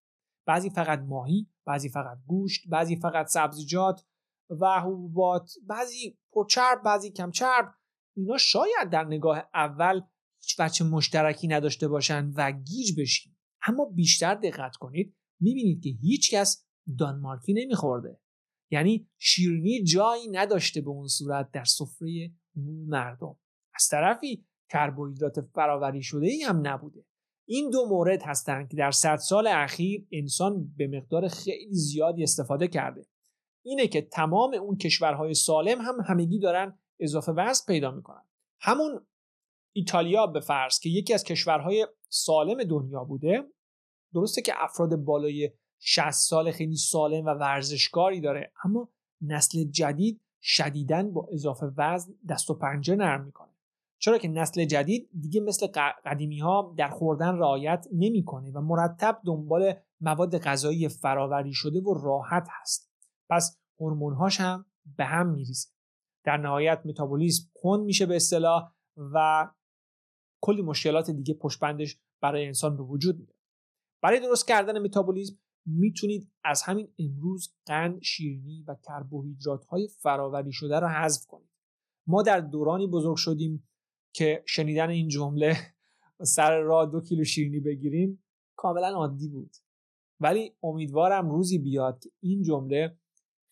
بعضی 0.47 0.69
فقط 0.69 0.99
ماهی 0.99 1.49
بعضی 1.65 1.89
فقط 1.89 2.17
گوشت 2.25 2.67
بعضی 2.67 2.95
فقط 2.95 3.27
سبزیجات 3.27 4.05
و 4.49 4.81
حبوبات 4.81 5.53
بعضی 5.67 6.19
پرچرب 6.33 6.83
بعضی 6.83 7.11
کم 7.11 7.31
چرب 7.31 7.73
اینا 8.17 8.37
شاید 8.37 8.89
در 8.91 9.03
نگاه 9.03 9.49
اول 9.53 10.01
هیچ 10.41 10.59
وجه 10.59 10.85
مشترکی 10.85 11.47
نداشته 11.47 11.87
باشند 11.87 12.33
و 12.37 12.51
گیج 12.51 12.99
بشین. 12.99 13.35
اما 13.67 13.85
بیشتر 13.85 14.35
دقت 14.35 14.75
کنید 14.75 15.15
می‌بینید 15.39 15.83
که 15.83 15.89
هیچ 15.89 16.33
کس 16.33 16.65
دانمارکی 16.97 17.53
نمیخورده. 17.53 18.19
یعنی 18.71 19.09
شیرینی 19.17 19.83
جایی 19.83 20.27
نداشته 20.31 20.81
به 20.81 20.89
اون 20.89 21.07
صورت 21.07 21.51
در 21.51 21.63
سفره 21.63 22.31
مردم. 22.87 23.39
از 23.75 23.87
طرفی 23.87 24.45
کربوهیدرات 24.71 25.41
فراوری 25.41 26.03
شده 26.03 26.27
ای 26.27 26.41
هم 26.41 26.67
نبوده. 26.67 27.05
این 27.47 27.69
دو 27.69 27.85
مورد 27.85 28.23
هستند 28.23 28.69
که 28.69 28.77
در 28.77 28.91
صد 28.91 29.15
سال 29.15 29.47
اخیر 29.47 30.07
انسان 30.11 30.73
به 30.77 30.87
مقدار 30.87 31.27
خیلی 31.27 31.73
زیادی 31.73 32.23
استفاده 32.23 32.67
کرده. 32.67 33.05
اینه 33.65 33.87
که 33.87 34.01
تمام 34.01 34.53
اون 34.53 34.77
کشورهای 34.77 35.33
سالم 35.33 35.81
هم 35.81 35.95
همگی 36.05 36.39
دارن 36.39 36.79
اضافه 36.99 37.31
وزن 37.31 37.65
پیدا 37.67 37.91
می‌کنن. 37.91 38.23
همون 38.59 39.05
ایتالیا 39.73 40.27
به 40.27 40.39
فرض 40.39 40.79
که 40.79 40.89
یکی 40.89 41.13
از 41.13 41.23
کشورهای 41.23 41.87
سالم 42.09 42.63
دنیا 42.63 43.03
بوده 43.03 43.43
درسته 44.13 44.41
که 44.41 44.53
افراد 44.57 44.95
بالای 44.95 45.51
60 45.79 46.11
سال 46.11 46.51
خیلی 46.51 46.75
سالم 46.75 47.25
و 47.25 47.29
ورزشکاری 47.29 48.21
داره 48.21 48.51
اما 48.63 48.89
نسل 49.21 49.63
جدید 49.63 50.21
شدیدن 50.41 51.11
با 51.11 51.27
اضافه 51.31 51.71
وزن 51.77 52.13
دست 52.29 52.49
و 52.49 52.53
پنجه 52.53 52.95
نرم 52.95 53.25
می‌کنه. 53.25 53.50
چرا 54.03 54.17
که 54.17 54.27
نسل 54.27 54.65
جدید 54.65 55.09
دیگه 55.21 55.41
مثل 55.41 55.67
قدیمی 56.05 56.39
ها 56.39 56.73
در 56.77 56.89
خوردن 56.89 57.37
رعایت 57.37 57.87
نمی‌کنه 57.93 58.51
و 58.51 58.61
مرتب 58.61 59.21
دنبال 59.25 59.73
مواد 60.01 60.37
غذایی 60.37 60.89
فراوری 60.89 61.53
شده 61.53 61.81
و 61.81 61.93
راحت 61.93 62.47
هست. 62.49 62.91
پس 63.29 63.59
هورمونهاش 63.79 64.39
هم 64.39 64.65
به 64.97 65.05
هم 65.05 65.29
میریزه. 65.29 65.69
در 66.23 66.37
نهایت 66.37 66.81
متابولیسم 66.85 67.51
کند 67.53 67.83
میشه 67.83 68.05
به 68.05 68.15
اصطلاح 68.15 68.71
و 68.97 69.47
کلی 70.41 70.61
مشکلات 70.61 71.11
دیگه 71.11 71.33
پشتبندش 71.33 71.99
برای 72.21 72.45
انسان 72.45 72.77
به 72.77 72.83
وجود 72.83 73.19
میاد. 73.19 73.35
برای 74.03 74.19
درست 74.19 74.47
کردن 74.47 74.79
متابولیسم 74.79 75.35
می‌تونید 75.65 76.31
از 76.43 76.63
همین 76.63 76.93
امروز 76.99 77.53
قند 77.65 78.01
شیرینی 78.01 78.63
و 78.67 78.75
کربوهیدرات 78.87 79.65
های 79.65 79.87
فراوری 79.87 80.51
شده 80.51 80.79
رو 80.79 80.87
حذف 80.87 81.27
کنید. 81.27 81.49
ما 82.07 82.23
در 82.23 82.39
دورانی 82.39 82.87
بزرگ 82.87 83.15
شدیم 83.15 83.67
که 84.13 84.43
شنیدن 84.47 84.89
این 84.89 85.07
جمله 85.07 85.57
سر 86.35 86.59
راه 86.59 86.91
دو 86.91 87.01
کیلو 87.01 87.23
شیرینی 87.23 87.59
بگیریم 87.59 88.23
کاملا 88.55 88.87
عادی 88.87 89.27
بود. 89.27 89.55
ولی 90.19 90.55
امیدوارم 90.63 91.29
روزی 91.29 91.57
بیاد 91.57 91.99
که 91.99 92.09
این 92.19 92.43
جمله 92.43 92.97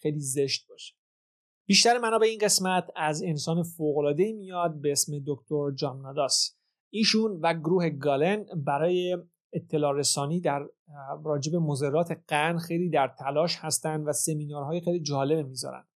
خیلی 0.01 0.19
زشت 0.19 0.67
باشه. 0.67 0.95
بیشتر 1.67 1.97
منابع 1.97 2.27
این 2.27 2.39
قسمت 2.41 2.87
از 2.95 3.23
انسان 3.23 3.63
فوق‌العاده 3.63 4.33
میاد 4.33 4.81
به 4.81 4.91
اسم 4.91 5.13
دکتر 5.27 5.71
جان 5.71 6.01
ناداس. 6.01 6.57
ایشون 6.89 7.39
و 7.41 7.53
گروه 7.53 7.89
گالن 7.89 8.45
برای 8.65 9.17
اطلاع 9.53 9.97
رسانی 9.97 10.41
در 10.41 10.65
راجب 11.23 11.55
مزرات 11.55 12.23
قن 12.27 12.57
خیلی 12.57 12.89
در 12.89 13.15
تلاش 13.19 13.57
هستند 13.59 14.07
و 14.07 14.13
سمینارهای 14.13 14.81
خیلی 14.81 14.99
جالب 14.99 15.47
می‌ذارن. 15.47 15.88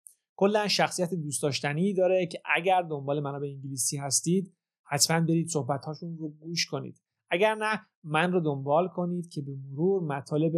کلا 0.43 0.67
شخصیت 0.67 1.13
دوست 1.13 1.43
داشتنی 1.43 1.93
داره 1.93 2.27
که 2.31 2.41
اگر 2.55 2.81
دنبال 2.81 3.19
منابع 3.19 3.47
انگلیسی 3.47 3.97
هستید 3.97 4.53
حتما 4.83 5.19
برید 5.19 5.47
صحبتهاشون 5.47 6.17
رو 6.17 6.29
گوش 6.29 6.65
کنید. 6.65 7.01
اگر 7.29 7.55
نه 7.55 7.81
من 8.03 8.31
رو 8.31 8.39
دنبال 8.39 8.87
کنید 8.87 9.29
که 9.29 9.41
به 9.41 9.51
مرور 9.69 10.03
مطالب 10.03 10.53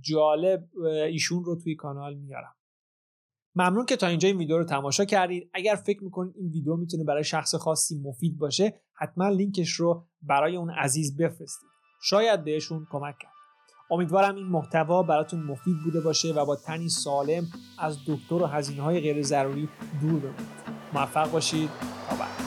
جالب 0.00 0.68
ایشون 0.86 1.44
رو 1.44 1.56
توی 1.56 1.74
کانال 1.74 2.14
میارم. 2.14 2.54
ممنون 3.54 3.86
که 3.86 3.96
تا 3.96 4.06
اینجا 4.06 4.28
این 4.28 4.38
ویدیو 4.38 4.58
رو 4.58 4.64
تماشا 4.64 5.04
کردید. 5.04 5.50
اگر 5.54 5.74
فکر 5.74 6.04
می‌کنید 6.04 6.34
این 6.36 6.50
ویدیو 6.50 6.76
می‌تونه 6.76 7.04
برای 7.04 7.24
شخص 7.24 7.54
خاصی 7.54 7.98
مفید 7.98 8.38
باشه 8.38 8.80
حتما 8.92 9.28
لینکش 9.28 9.70
رو 9.70 10.06
برای 10.22 10.56
اون 10.56 10.70
عزیز 10.70 11.16
بفرستید. 11.16 11.68
شاید 12.02 12.44
بهشون 12.44 12.86
کمک 12.90 13.14
کرد. 13.20 13.33
امیدوارم 13.94 14.34
این 14.34 14.46
محتوا 14.46 15.02
براتون 15.02 15.42
مفید 15.42 15.76
بوده 15.84 16.00
باشه 16.00 16.32
و 16.32 16.44
با 16.44 16.56
تنی 16.56 16.88
سالم 16.88 17.46
از 17.78 17.98
دکتر 18.06 18.34
و 18.34 18.46
هزینه 18.46 18.82
های 18.82 19.00
غیر 19.00 19.22
ضروری 19.22 19.68
دور 20.00 20.20
بمونید. 20.20 20.64
موفق 20.92 21.30
باشید. 21.30 21.70
تا 22.10 22.16
بعد. 22.16 22.43